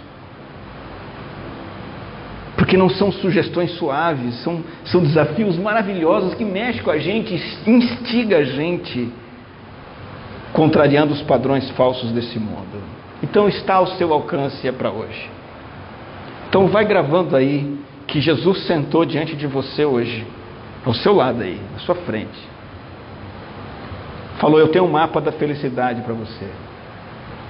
Porque 2.58 2.78
não 2.78 2.90
são 2.90 3.12
sugestões 3.12 3.72
suaves, 3.72 4.36
são, 4.44 4.64
são 4.86 5.02
desafios 5.02 5.58
maravilhosos 5.58 6.34
que 6.34 6.46
mexem 6.46 6.84
com 6.84 6.92
a 6.92 6.98
gente, 6.98 7.34
instiga 7.68 8.38
a 8.38 8.44
gente, 8.44 9.12
contrariando 10.54 11.14
os 11.14 11.22
padrões 11.24 11.70
falsos 11.72 12.12
desse 12.12 12.40
mundo. 12.40 12.82
Então 13.22 13.50
está 13.50 13.76
ao 13.76 13.88
seu 13.88 14.14
alcance 14.14 14.68
é 14.68 14.72
para 14.72 14.92
hoje. 14.92 15.30
Então 16.48 16.68
vai 16.68 16.86
gravando 16.86 17.36
aí 17.36 17.78
que 18.08 18.22
Jesus 18.22 18.66
sentou 18.68 19.06
diante 19.06 19.36
de 19.36 19.48
você 19.48 19.84
hoje 19.84 20.26
ao 20.86 20.94
seu 20.94 21.14
lado 21.16 21.42
aí, 21.42 21.60
à 21.76 21.80
sua 21.80 21.96
frente. 21.96 22.40
Falou: 24.38 24.60
Eu 24.60 24.68
tenho 24.68 24.86
um 24.86 24.92
mapa 24.92 25.20
da 25.20 25.32
felicidade 25.32 26.02
para 26.02 26.14
você. 26.14 26.48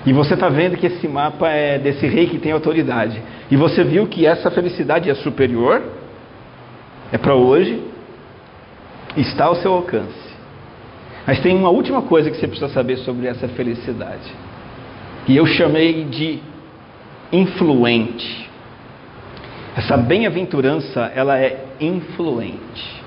E 0.05 0.13
você 0.13 0.33
está 0.33 0.49
vendo 0.49 0.77
que 0.77 0.85
esse 0.85 1.07
mapa 1.07 1.49
é 1.49 1.79
desse 1.79 2.05
rei 2.05 2.27
que 2.27 2.37
tem 2.37 2.51
autoridade. 2.51 3.21
E 3.49 3.55
você 3.55 3.83
viu 3.83 4.05
que 4.07 4.25
essa 4.25 4.51
felicidade 4.51 5.09
é 5.09 5.15
superior, 5.15 5.81
é 7.11 7.17
para 7.17 7.35
hoje, 7.35 7.81
está 9.15 9.45
ao 9.45 9.55
seu 9.55 9.73
alcance. 9.73 10.22
Mas 11.25 11.39
tem 11.39 11.55
uma 11.55 11.69
última 11.69 12.01
coisa 12.01 12.29
que 12.29 12.37
você 12.37 12.47
precisa 12.47 12.69
saber 12.69 12.97
sobre 12.97 13.27
essa 13.27 13.47
felicidade. 13.47 14.31
E 15.27 15.37
eu 15.37 15.45
chamei 15.45 16.03
de 16.05 16.39
influente. 17.31 18.49
Essa 19.75 19.97
bem-aventurança, 19.97 21.11
ela 21.15 21.39
é 21.39 21.65
influente. 21.79 23.01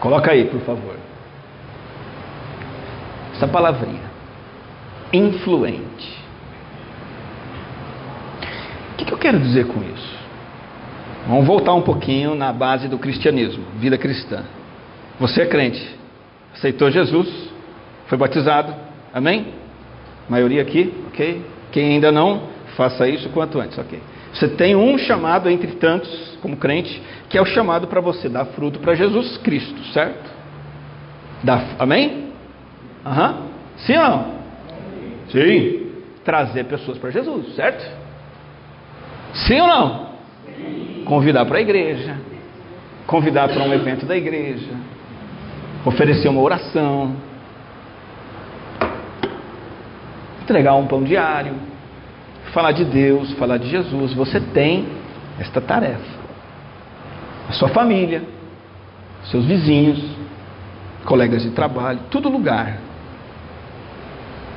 Coloca 0.00 0.30
aí, 0.30 0.44
por 0.46 0.60
favor. 0.60 0.96
Essa 3.34 3.46
palavrinha. 3.46 4.08
Influente. 5.12 6.18
O 8.92 8.96
que, 8.96 9.04
que 9.04 9.12
eu 9.12 9.18
quero 9.18 9.38
dizer 9.38 9.66
com 9.68 9.80
isso? 9.80 10.18
Vamos 11.26 11.46
voltar 11.46 11.72
um 11.74 11.82
pouquinho 11.82 12.34
na 12.34 12.52
base 12.52 12.88
do 12.88 12.98
cristianismo, 12.98 13.64
vida 13.76 13.96
cristã. 13.96 14.44
Você 15.20 15.42
é 15.42 15.46
crente, 15.46 15.97
aceitou 16.58 16.90
Jesus, 16.90 17.28
foi 18.06 18.18
batizado, 18.18 18.74
amém? 19.14 19.46
Maioria 20.28 20.62
aqui, 20.62 20.92
ok? 21.08 21.42
Quem 21.72 21.94
ainda 21.94 22.10
não, 22.10 22.42
faça 22.76 23.08
isso 23.08 23.28
quanto 23.30 23.60
antes, 23.60 23.78
ok? 23.78 23.98
Você 24.32 24.48
tem 24.48 24.76
um 24.76 24.98
chamado 24.98 25.48
entre 25.48 25.72
tantos, 25.76 26.36
como 26.42 26.56
crente, 26.56 27.00
que 27.28 27.38
é 27.38 27.42
o 27.42 27.46
chamado 27.46 27.86
para 27.86 28.00
você 28.00 28.28
dar 28.28 28.44
fruto 28.46 28.78
para 28.80 28.94
Jesus 28.94 29.38
Cristo, 29.38 29.82
certo? 29.92 30.30
Dá, 31.42 31.62
amém? 31.78 32.28
Aham. 33.06 33.48
Sim 33.78 33.96
ou 33.96 34.02
não? 34.02 34.34
Sim. 35.30 35.86
Trazer 36.24 36.64
pessoas 36.64 36.98
para 36.98 37.10
Jesus, 37.10 37.54
certo? 37.54 37.84
Sim 39.46 39.60
ou 39.60 39.68
não? 39.68 40.08
Sim. 40.44 41.04
Convidar 41.06 41.46
para 41.46 41.58
a 41.58 41.60
igreja. 41.60 42.16
Convidar 43.06 43.48
para 43.48 43.62
um 43.62 43.72
evento 43.72 44.04
da 44.04 44.16
igreja. 44.16 44.97
Oferecer 45.84 46.28
uma 46.28 46.40
oração. 46.40 47.14
Entregar 50.42 50.74
um 50.74 50.86
pão 50.86 51.02
diário. 51.02 51.54
Falar 52.52 52.72
de 52.72 52.84
Deus, 52.84 53.32
falar 53.34 53.58
de 53.58 53.68
Jesus. 53.68 54.14
Você 54.14 54.40
tem 54.40 54.86
esta 55.38 55.60
tarefa 55.60 56.18
a 57.48 57.52
sua 57.52 57.68
família, 57.68 58.22
seus 59.24 59.46
vizinhos, 59.46 59.98
colegas 61.04 61.42
de 61.42 61.50
trabalho, 61.50 62.00
todo 62.10 62.28
lugar. 62.28 62.78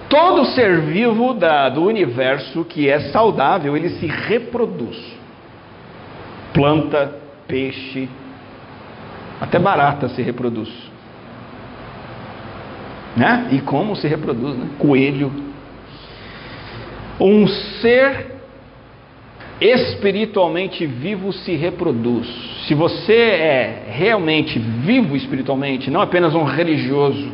Todo 0.09 0.45
ser 0.47 0.81
vivo 0.81 1.33
da, 1.33 1.69
do 1.69 1.85
universo 1.85 2.65
que 2.65 2.89
é 2.89 2.99
saudável, 3.11 3.77
ele 3.77 3.91
se 3.91 4.05
reproduz. 4.07 4.97
Planta, 6.53 7.15
peixe, 7.47 8.09
até 9.39 9.57
barata 9.57 10.09
se 10.09 10.21
reproduz. 10.21 10.90
Né? 13.15 13.49
E 13.51 13.59
como 13.59 13.95
se 13.95 14.07
reproduz, 14.07 14.55
né? 14.57 14.67
Coelho. 14.79 15.31
Um 17.19 17.47
ser 17.47 18.31
espiritualmente 19.59 20.87
vivo 20.87 21.31
se 21.31 21.55
reproduz. 21.55 22.27
Se 22.67 22.73
você 22.73 23.13
é 23.13 23.83
realmente 23.89 24.57
vivo 24.57 25.15
espiritualmente, 25.15 25.91
não 25.91 26.01
apenas 26.01 26.33
um 26.33 26.43
religioso, 26.43 27.31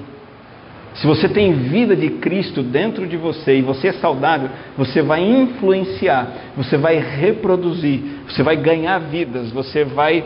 se 0.97 1.05
você 1.05 1.29
tem 1.29 1.53
vida 1.53 1.95
de 1.95 2.09
Cristo 2.09 2.63
dentro 2.63 3.05
de 3.05 3.15
você 3.15 3.59
e 3.59 3.61
você 3.61 3.89
é 3.89 3.93
saudável, 3.93 4.49
você 4.75 5.01
vai 5.01 5.21
influenciar, 5.23 6.27
você 6.55 6.75
vai 6.75 6.97
reproduzir, 6.97 8.01
você 8.27 8.41
vai 8.41 8.57
ganhar 8.57 8.97
vidas, 8.97 9.51
você 9.51 9.85
vai 9.85 10.23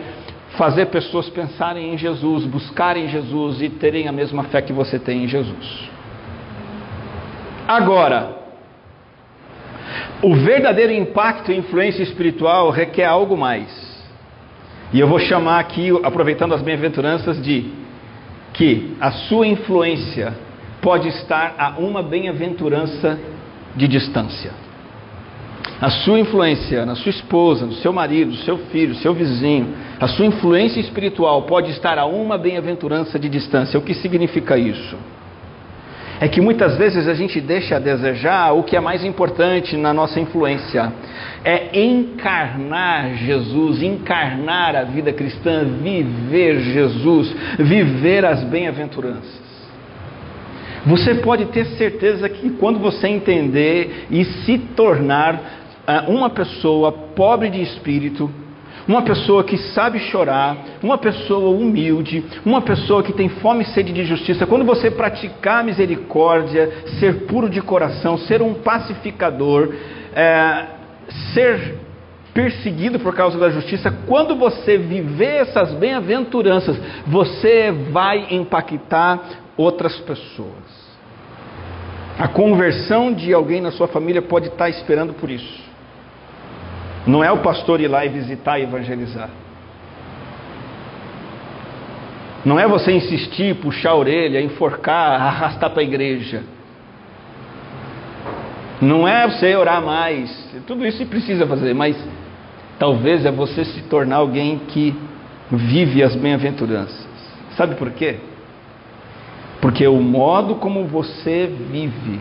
fazer 0.58 0.88
pessoas 0.88 1.30
pensarem 1.30 1.94
em 1.94 1.98
Jesus, 1.98 2.46
buscarem 2.46 3.08
Jesus 3.08 3.62
e 3.62 3.70
terem 3.70 4.08
a 4.08 4.12
mesma 4.12 4.44
fé 4.44 4.62
que 4.62 4.74
você 4.74 5.00
tem 5.00 5.24
em 5.24 5.28
Jesus. 5.28 5.90
Agora, 7.68 8.38
o 10.22 10.36
verdadeiro 10.36 10.94
impacto 10.94 11.52
e 11.52 11.58
influência 11.58 12.04
espiritual 12.04 12.70
requer 12.70 13.06
algo 13.06 13.38
mais. 13.38 13.92
E 14.94 15.00
eu 15.00 15.08
vou 15.08 15.20
chamar 15.20 15.60
aqui, 15.60 15.90
aproveitando 16.04 16.54
as 16.54 16.62
bem-aventuranças, 16.62 17.42
de 17.42 17.72
que 18.54 18.96
a 19.00 19.12
sua 19.12 19.48
influência 19.48 20.34
pode 20.82 21.08
estar 21.08 21.56
a 21.58 21.80
uma 21.80 22.04
bem-aventurança 22.04 23.18
de 23.76 23.88
distância. 23.88 24.52
A 25.82 25.90
sua 25.90 26.20
influência 26.20 26.86
na 26.86 26.96
sua 26.96 27.10
esposa, 27.10 27.66
no 27.66 27.74
seu 27.74 27.92
marido, 27.92 28.32
no 28.32 28.38
seu 28.38 28.58
filho, 28.68 28.94
seu 28.96 29.16
vizinho, 29.16 29.74
a 30.00 30.08
sua 30.08 30.28
influência 30.28 30.80
espiritual 30.80 31.42
pode 31.44 31.72
estar 31.72 31.98
a 31.98 32.06
uma 32.06 32.38
bem-aventurança 32.38 33.18
de 33.18 33.28
distância. 33.28 33.80
O 33.80 33.82
que 33.82 33.96
significa 33.96 34.58
isso? 34.58 34.96
é 36.22 36.28
que 36.28 36.40
muitas 36.40 36.78
vezes 36.78 37.08
a 37.08 37.16
gente 37.16 37.42
deixa 37.42 37.78
a 37.78 37.80
desejar 37.80 38.54
o 38.54 38.62
que 38.62 38.78
é 38.78 38.80
mais 38.80 39.04
importante 39.04 39.76
na 39.76 39.92
nossa 39.92 40.20
influência. 40.20 40.94
É 41.44 41.82
encarnar 41.82 43.16
Jesus, 43.16 43.82
encarnar 43.82 44.76
a 44.76 44.84
vida 44.84 45.12
cristã, 45.12 45.66
viver 45.66 46.60
Jesus, 46.60 47.36
viver 47.58 48.24
as 48.24 48.44
bem-aventuranças. 48.44 49.42
Você 50.86 51.16
pode 51.16 51.46
ter 51.46 51.66
certeza 51.66 52.30
que 52.30 52.52
quando 52.52 52.78
você 52.78 53.08
entender 53.08 54.06
e 54.12 54.24
se 54.24 54.60
tornar 54.76 55.61
uma 56.08 56.30
pessoa 56.30 56.92
pobre 56.92 57.50
de 57.50 57.62
espírito, 57.62 58.30
uma 58.88 59.02
pessoa 59.04 59.44
que 59.44 59.58
sabe 59.58 60.00
chorar, 60.00 60.58
uma 60.82 60.98
pessoa 60.98 61.56
humilde, 61.56 62.24
uma 62.46 62.62
pessoa 62.62 63.04
que 63.04 63.14
tem 63.14 63.30
fome 63.30 63.64
e 63.64 63.68
sede 63.68 63.94
de 63.94 64.04
justiça. 64.06 64.46
Quando 64.48 64.66
você 64.66 64.90
praticar 64.90 65.64
misericórdia, 65.64 66.70
ser 67.00 67.26
puro 67.26 67.50
de 67.50 67.62
coração, 67.62 68.18
ser 68.18 68.42
um 68.42 68.54
pacificador, 68.54 69.74
é, 70.14 70.66
ser 71.34 71.80
perseguido 72.34 73.00
por 73.00 73.14
causa 73.14 73.38
da 73.38 73.50
justiça, 73.50 73.92
quando 74.08 74.36
você 74.36 74.78
viver 74.78 75.42
essas 75.42 75.74
bem-aventuranças, 75.74 76.80
você 77.06 77.72
vai 77.92 78.28
impactar 78.32 79.20
outras 79.58 79.98
pessoas. 80.00 80.82
A 82.18 82.28
conversão 82.28 83.14
de 83.14 83.34
alguém 83.34 83.62
na 83.62 83.72
sua 83.72 83.88
família 83.88 84.22
pode 84.22 84.48
estar 84.48 84.70
esperando 84.70 85.14
por 85.14 85.30
isso. 85.30 85.71
Não 87.06 87.24
é 87.24 87.32
o 87.32 87.40
pastor 87.40 87.82
ir 87.82 87.88
lá 87.88 88.06
e 88.06 88.10
visitar 88.10 88.60
e 88.60 88.64
evangelizar. 88.64 89.30
Não 92.44 92.60
é 92.60 92.68
você 92.68 92.92
insistir, 92.92 93.56
puxar 93.56 93.92
a 93.92 93.96
orelha, 93.96 94.42
enforcar, 94.42 95.22
arrastar 95.22 95.70
para 95.70 95.82
a 95.82 95.84
igreja. 95.84 96.44
Não 98.82 99.08
é 99.08 99.28
você 99.28 99.56
orar 99.56 99.82
mais. 99.82 100.32
Tudo 100.66 100.86
isso 100.86 101.06
precisa 101.06 101.46
fazer, 101.46 101.74
mas 101.74 101.96
talvez 102.80 103.26
é 103.26 103.32
você 103.32 103.64
se 103.64 103.84
tornar 103.84 104.18
alguém 104.18 104.60
que 104.68 104.96
vive 105.52 106.02
as 106.02 106.16
bem-aventuranças. 106.16 107.08
Sabe 107.56 107.76
por 107.76 107.92
quê? 107.92 108.18
Porque 109.60 109.86
o 109.86 110.02
modo 110.02 110.56
como 110.56 110.86
você 110.86 111.48
vive 111.72 112.20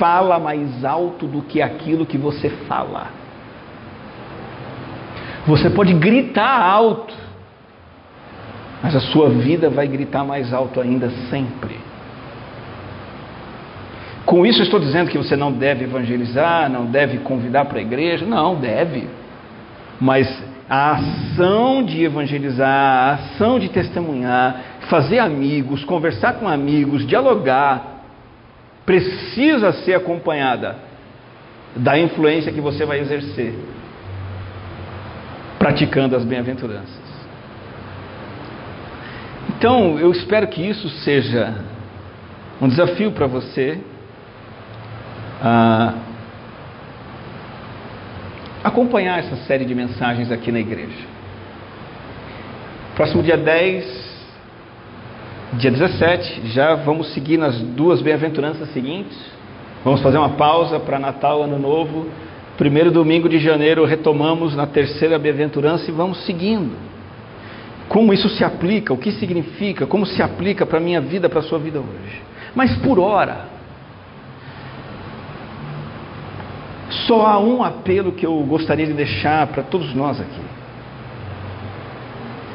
fala 0.00 0.38
mais 0.38 0.82
alto 0.84 1.26
do 1.26 1.42
que 1.42 1.60
aquilo 1.60 2.06
que 2.06 2.16
você 2.16 2.48
fala. 2.66 3.08
Você 5.46 5.68
pode 5.68 5.92
gritar 5.92 6.60
alto, 6.60 7.14
mas 8.82 8.96
a 8.96 9.00
sua 9.00 9.28
vida 9.28 9.68
vai 9.68 9.86
gritar 9.86 10.24
mais 10.24 10.52
alto 10.52 10.80
ainda 10.80 11.10
sempre. 11.28 11.78
Com 14.24 14.46
isso, 14.46 14.62
estou 14.62 14.80
dizendo 14.80 15.10
que 15.10 15.18
você 15.18 15.36
não 15.36 15.52
deve 15.52 15.84
evangelizar, 15.84 16.70
não 16.70 16.86
deve 16.86 17.18
convidar 17.18 17.64
para 17.66 17.78
a 17.78 17.82
igreja. 17.82 18.24
Não, 18.24 18.54
deve. 18.54 19.08
Mas 20.00 20.26
a 20.68 20.92
ação 20.92 21.82
de 21.82 22.04
evangelizar, 22.04 22.68
a 22.68 23.12
ação 23.14 23.58
de 23.58 23.68
testemunhar, 23.68 24.60
fazer 24.88 25.18
amigos, 25.18 25.84
conversar 25.84 26.34
com 26.34 26.46
amigos, 26.46 27.06
dialogar, 27.06 27.99
precisa 28.90 29.70
ser 29.84 29.94
acompanhada 29.94 30.74
da 31.76 31.96
influência 31.96 32.50
que 32.50 32.60
você 32.60 32.84
vai 32.84 32.98
exercer 32.98 33.54
praticando 35.60 36.16
as 36.16 36.24
bem-aventuranças. 36.24 36.98
Então, 39.50 39.96
eu 39.96 40.10
espero 40.10 40.48
que 40.48 40.60
isso 40.60 40.88
seja 41.04 41.54
um 42.60 42.66
desafio 42.66 43.12
para 43.12 43.28
você. 43.28 43.78
Ah, 45.40 45.94
acompanhar 48.64 49.20
essa 49.20 49.36
série 49.46 49.64
de 49.64 49.74
mensagens 49.74 50.32
aqui 50.32 50.50
na 50.50 50.58
igreja. 50.58 51.06
Próximo 52.96 53.22
dia 53.22 53.36
10, 53.36 54.09
dia 55.54 55.70
17, 55.70 56.48
já 56.48 56.74
vamos 56.76 57.12
seguir 57.12 57.36
nas 57.36 57.58
duas 57.60 58.00
bem-aventuranças 58.00 58.72
seguintes. 58.72 59.18
Vamos 59.84 60.00
fazer 60.00 60.18
uma 60.18 60.30
pausa 60.30 60.78
para 60.78 60.98
Natal, 60.98 61.42
Ano 61.42 61.58
Novo. 61.58 62.06
Primeiro 62.56 62.90
domingo 62.90 63.28
de 63.28 63.38
janeiro 63.38 63.84
retomamos 63.84 64.54
na 64.54 64.66
terceira 64.66 65.18
bem-aventurança 65.18 65.90
e 65.90 65.92
vamos 65.92 66.24
seguindo. 66.24 66.76
Como 67.88 68.12
isso 68.12 68.28
se 68.28 68.44
aplica, 68.44 68.92
o 68.92 68.98
que 68.98 69.10
significa, 69.12 69.86
como 69.86 70.06
se 70.06 70.22
aplica 70.22 70.64
para 70.64 70.78
a 70.78 70.80
minha 70.80 71.00
vida, 71.00 71.28
para 71.28 71.40
a 71.40 71.42
sua 71.42 71.58
vida 71.58 71.80
hoje. 71.80 72.22
Mas 72.54 72.76
por 72.76 72.98
hora, 72.98 73.48
Só 77.10 77.26
há 77.26 77.38
um 77.38 77.62
apelo 77.62 78.12
que 78.12 78.26
eu 78.26 78.34
gostaria 78.42 78.86
de 78.86 78.92
deixar 78.92 79.46
para 79.48 79.62
todos 79.62 79.94
nós 79.94 80.20
aqui. 80.20 80.40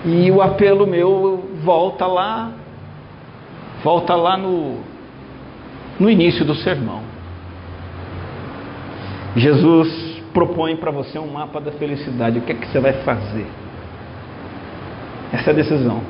E 0.06 0.32
o 0.32 0.42
apelo 0.42 0.86
meu 0.86 1.50
volta 1.64 2.06
lá, 2.06 2.52
volta 3.86 4.16
lá 4.16 4.36
no, 4.36 4.80
no 6.00 6.10
início 6.10 6.44
do 6.44 6.56
sermão. 6.56 7.04
Jesus 9.36 10.24
propõe 10.34 10.76
para 10.76 10.90
você 10.90 11.20
um 11.20 11.28
mapa 11.28 11.62
da 11.62 11.72
felicidade. 11.74 12.40
O 12.40 12.42
que 12.42 12.52
é 12.52 12.56
que 12.56 12.68
você 12.68 12.80
vai 12.80 12.94
fazer? 13.04 13.46
Essa 15.32 15.52
é 15.52 15.54
a 15.54 15.56
decisão. 15.56 16.02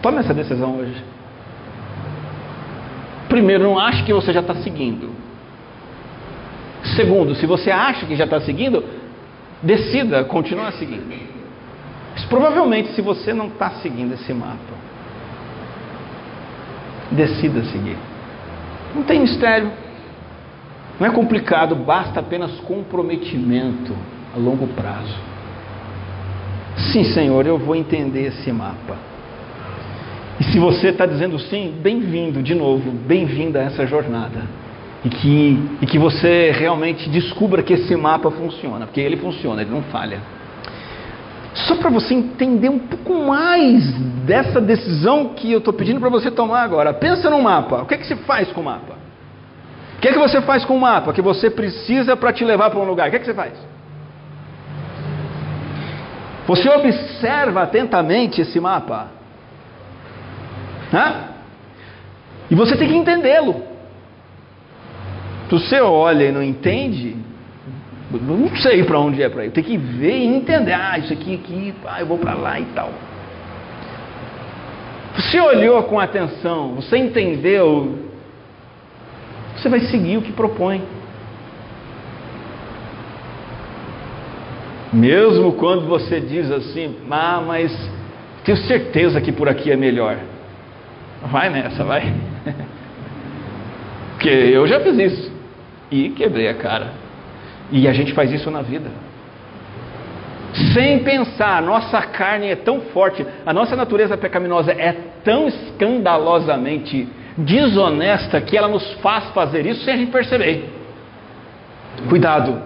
Tome 0.00 0.18
essa 0.18 0.32
decisão 0.32 0.76
hoje. 0.76 1.02
Primeiro, 3.28 3.64
não 3.64 3.80
ache 3.80 4.04
que 4.04 4.12
você 4.12 4.32
já 4.32 4.40
está 4.40 4.54
seguindo. 4.54 5.10
Segundo, 6.94 7.34
se 7.34 7.46
você 7.46 7.72
acha 7.72 8.06
que 8.06 8.14
já 8.14 8.24
está 8.24 8.40
seguindo, 8.42 8.84
decida 9.60 10.22
continuar 10.22 10.70
seguindo. 10.74 11.04
Mas 12.12 12.24
provavelmente, 12.26 12.92
se 12.92 13.02
você 13.02 13.34
não 13.34 13.48
está 13.48 13.70
seguindo 13.82 14.14
esse 14.14 14.32
mapa, 14.32 14.87
decida 17.10 17.64
seguir. 17.64 17.96
Não 18.94 19.02
tem 19.02 19.20
mistério, 19.20 19.70
não 20.98 21.06
é 21.06 21.10
complicado, 21.10 21.74
basta 21.74 22.20
apenas 22.20 22.52
comprometimento 22.60 23.94
a 24.34 24.38
longo 24.38 24.66
prazo. 24.68 25.14
Sim, 26.92 27.04
Senhor, 27.04 27.46
eu 27.46 27.58
vou 27.58 27.74
entender 27.74 28.26
esse 28.26 28.50
mapa. 28.52 28.96
E 30.40 30.44
se 30.44 30.58
você 30.58 30.88
está 30.88 31.04
dizendo 31.04 31.38
sim, 31.38 31.74
bem-vindo 31.82 32.42
de 32.42 32.54
novo, 32.54 32.92
bem-vinda 32.92 33.60
a 33.60 33.62
essa 33.62 33.86
jornada 33.86 34.42
e 35.04 35.08
que, 35.08 35.58
e 35.82 35.86
que 35.86 35.98
você 35.98 36.52
realmente 36.52 37.08
descubra 37.08 37.62
que 37.62 37.72
esse 37.72 37.94
mapa 37.96 38.30
funciona, 38.30 38.86
porque 38.86 39.00
ele 39.00 39.16
funciona, 39.16 39.62
ele 39.62 39.70
não 39.70 39.82
falha. 39.82 40.20
Só 41.68 41.76
para 41.76 41.90
você 41.90 42.14
entender 42.14 42.70
um 42.70 42.78
pouco 42.78 43.14
mais 43.26 43.92
dessa 44.24 44.58
decisão 44.58 45.34
que 45.34 45.52
eu 45.52 45.58
estou 45.58 45.74
pedindo 45.74 46.00
para 46.00 46.08
você 46.08 46.30
tomar 46.30 46.62
agora. 46.62 46.94
Pensa 46.94 47.28
no 47.28 47.42
mapa. 47.42 47.82
O 47.82 47.86
que, 47.86 47.92
é 47.92 47.98
que 47.98 48.06
se 48.06 48.16
faz 48.16 48.50
com 48.50 48.62
o 48.62 48.64
mapa? 48.64 48.94
O 49.96 50.00
que 50.00 50.08
é 50.08 50.12
que 50.12 50.18
você 50.18 50.40
faz 50.40 50.64
com 50.64 50.74
o 50.76 50.80
mapa 50.80 51.12
que 51.12 51.20
você 51.20 51.50
precisa 51.50 52.16
para 52.16 52.32
te 52.32 52.42
levar 52.42 52.70
para 52.70 52.80
um 52.80 52.84
lugar? 52.84 53.08
O 53.08 53.10
que 53.10 53.16
é 53.16 53.18
que 53.18 53.26
você 53.26 53.34
faz? 53.34 53.52
Você 56.46 56.70
observa 56.70 57.64
atentamente 57.64 58.40
esse 58.40 58.58
mapa. 58.58 59.08
Hã? 60.90 61.24
E 62.50 62.54
você 62.54 62.78
tem 62.78 62.88
que 62.88 62.96
entendê-lo. 62.96 63.62
Se 65.50 65.50
você 65.50 65.80
olha 65.82 66.24
e 66.24 66.32
não 66.32 66.42
entende, 66.42 67.14
não 68.10 68.56
sei 68.56 68.82
para 68.84 68.98
onde 68.98 69.22
é 69.22 69.28
para 69.28 69.44
ir. 69.44 69.50
Tem 69.50 69.62
que 69.62 69.76
ver 69.76 70.16
e 70.16 70.26
entender. 70.26 70.72
Ah, 70.72 70.98
isso 70.98 71.12
aqui, 71.12 71.34
aqui, 71.34 71.74
ah, 71.86 72.00
eu 72.00 72.06
vou 72.06 72.18
para 72.18 72.34
lá 72.34 72.58
e 72.58 72.64
tal. 72.66 72.90
Você 75.14 75.40
olhou 75.40 75.82
com 75.82 75.98
atenção, 75.98 76.76
você 76.76 76.96
entendeu, 76.96 77.98
você 79.56 79.68
vai 79.68 79.80
seguir 79.80 80.16
o 80.16 80.22
que 80.22 80.32
propõe. 80.32 80.82
Mesmo 84.92 85.52
quando 85.52 85.86
você 85.86 86.20
diz 86.20 86.50
assim, 86.50 86.96
ah, 87.10 87.42
mas 87.46 87.90
tenho 88.44 88.56
certeza 88.58 89.20
que 89.20 89.32
por 89.32 89.48
aqui 89.48 89.70
é 89.70 89.76
melhor. 89.76 90.16
Vai 91.22 91.50
nessa, 91.50 91.84
vai. 91.84 92.14
Porque 94.14 94.28
eu 94.28 94.66
já 94.66 94.80
fiz 94.80 94.98
isso 94.98 95.32
e 95.90 96.10
quebrei 96.10 96.48
a 96.48 96.54
cara. 96.54 97.07
E 97.70 97.86
a 97.86 97.92
gente 97.92 98.12
faz 98.12 98.32
isso 98.32 98.50
na 98.50 98.62
vida. 98.62 98.90
Sem 100.72 101.00
pensar, 101.00 101.62
nossa 101.62 102.00
carne 102.02 102.48
é 102.48 102.56
tão 102.56 102.80
forte, 102.80 103.24
a 103.44 103.52
nossa 103.52 103.76
natureza 103.76 104.16
pecaminosa 104.16 104.72
é 104.72 104.92
tão 105.22 105.46
escandalosamente 105.46 107.06
desonesta 107.36 108.40
que 108.40 108.56
ela 108.56 108.66
nos 108.68 108.92
faz 108.94 109.26
fazer 109.30 109.66
isso 109.66 109.84
sem 109.84 109.94
a 109.94 109.96
gente 109.96 110.10
perceber. 110.10 110.68
Cuidado. 112.08 112.62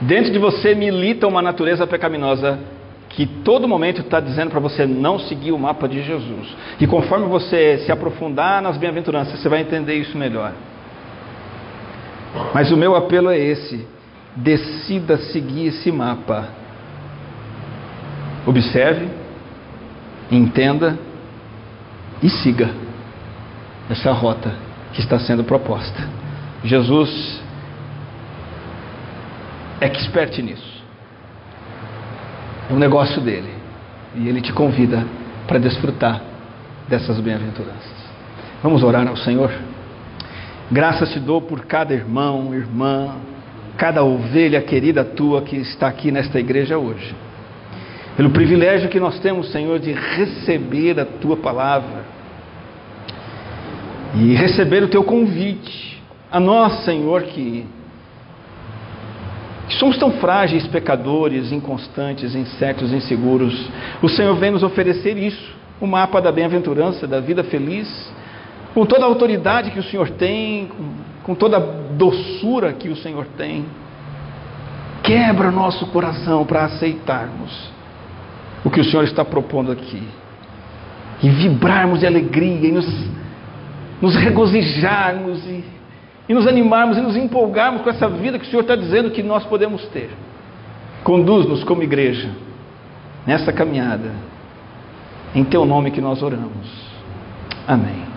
Dentro 0.00 0.30
de 0.30 0.38
você 0.38 0.74
milita 0.74 1.26
uma 1.26 1.42
natureza 1.42 1.86
pecaminosa 1.86 2.58
que 3.08 3.26
todo 3.26 3.66
momento 3.66 4.02
está 4.02 4.20
dizendo 4.20 4.50
para 4.50 4.60
você 4.60 4.86
não 4.86 5.18
seguir 5.18 5.50
o 5.50 5.58
mapa 5.58 5.88
de 5.88 6.02
Jesus. 6.02 6.54
E 6.78 6.86
conforme 6.86 7.26
você 7.26 7.78
se 7.78 7.90
aprofundar 7.90 8.62
nas 8.62 8.76
bem-aventuranças, 8.76 9.40
você 9.40 9.48
vai 9.48 9.60
entender 9.60 9.94
isso 9.94 10.16
melhor. 10.16 10.52
Mas 12.54 12.70
o 12.70 12.76
meu 12.76 12.94
apelo 12.94 13.30
é 13.30 13.38
esse: 13.38 13.86
decida 14.36 15.16
seguir 15.16 15.68
esse 15.68 15.90
mapa. 15.90 16.48
Observe, 18.46 19.08
entenda 20.30 20.98
e 22.22 22.28
siga 22.28 22.70
essa 23.90 24.12
rota 24.12 24.54
que 24.92 25.00
está 25.00 25.18
sendo 25.18 25.44
proposta. 25.44 26.08
Jesus 26.64 27.40
é 29.80 29.86
expert 29.86 30.38
nisso. 30.42 30.82
É 32.70 32.72
um 32.72 32.78
negócio 32.78 33.20
dele. 33.20 33.52
E 34.14 34.28
ele 34.28 34.40
te 34.40 34.52
convida 34.52 35.06
para 35.46 35.58
desfrutar 35.58 36.20
dessas 36.88 37.20
bem-aventuranças. 37.20 38.08
Vamos 38.62 38.82
orar 38.82 39.06
ao 39.06 39.16
Senhor? 39.16 39.52
Graças 40.70 41.12
te 41.14 41.18
dou 41.18 41.40
por 41.40 41.64
cada 41.64 41.94
irmão, 41.94 42.54
irmã, 42.54 43.14
cada 43.78 44.04
ovelha 44.04 44.60
querida 44.60 45.02
tua 45.02 45.40
que 45.40 45.56
está 45.56 45.88
aqui 45.88 46.12
nesta 46.12 46.38
igreja 46.38 46.76
hoje. 46.76 47.14
Pelo 48.18 48.28
privilégio 48.30 48.90
que 48.90 49.00
nós 49.00 49.18
temos, 49.20 49.50
Senhor, 49.50 49.78
de 49.78 49.92
receber 49.92 51.00
a 51.00 51.06
tua 51.06 51.38
palavra 51.38 52.04
e 54.14 54.34
receber 54.34 54.82
o 54.82 54.88
teu 54.88 55.02
convite 55.02 56.02
a 56.30 56.38
nós, 56.38 56.84
Senhor, 56.84 57.22
que, 57.22 57.64
que 59.68 59.74
somos 59.76 59.96
tão 59.96 60.12
frágeis, 60.18 60.66
pecadores, 60.66 61.50
inconstantes, 61.50 62.34
incertos, 62.34 62.92
inseguros. 62.92 63.70
O 64.02 64.08
Senhor 64.08 64.34
vem 64.36 64.50
nos 64.50 64.62
oferecer 64.62 65.16
isso, 65.16 65.56
o 65.80 65.86
mapa 65.86 66.20
da 66.20 66.30
bem-aventurança, 66.30 67.06
da 67.06 67.20
vida 67.20 67.42
feliz 67.42 67.88
com 68.74 68.84
toda 68.86 69.04
a 69.04 69.08
autoridade 69.08 69.70
que 69.70 69.78
o 69.78 69.82
Senhor 69.82 70.10
tem, 70.10 70.66
com, 70.66 70.84
com 71.24 71.34
toda 71.34 71.56
a 71.56 71.60
doçura 71.60 72.72
que 72.72 72.88
o 72.88 72.96
Senhor 72.96 73.26
tem. 73.36 73.64
Quebra 75.02 75.50
nosso 75.50 75.86
coração 75.86 76.44
para 76.44 76.64
aceitarmos 76.64 77.70
o 78.64 78.70
que 78.70 78.80
o 78.80 78.84
Senhor 78.84 79.04
está 79.04 79.24
propondo 79.24 79.72
aqui. 79.72 80.02
E 81.22 81.28
vibrarmos 81.28 82.00
de 82.00 82.06
alegria, 82.06 82.68
e 82.68 82.72
nos, 82.72 82.86
nos 84.00 84.14
regozijarmos, 84.16 85.44
e, 85.46 85.64
e 86.28 86.34
nos 86.34 86.46
animarmos, 86.46 86.96
e 86.96 87.00
nos 87.00 87.16
empolgarmos 87.16 87.82
com 87.82 87.90
essa 87.90 88.08
vida 88.08 88.38
que 88.38 88.46
o 88.46 88.50
Senhor 88.50 88.62
está 88.62 88.76
dizendo 88.76 89.10
que 89.10 89.22
nós 89.22 89.44
podemos 89.44 89.84
ter. 89.86 90.10
Conduz-nos 91.02 91.64
como 91.64 91.82
igreja 91.82 92.30
nessa 93.26 93.52
caminhada. 93.52 94.12
Em 95.34 95.44
teu 95.44 95.64
nome 95.64 95.90
que 95.90 96.00
nós 96.00 96.22
oramos. 96.22 96.66
Amém. 97.66 98.07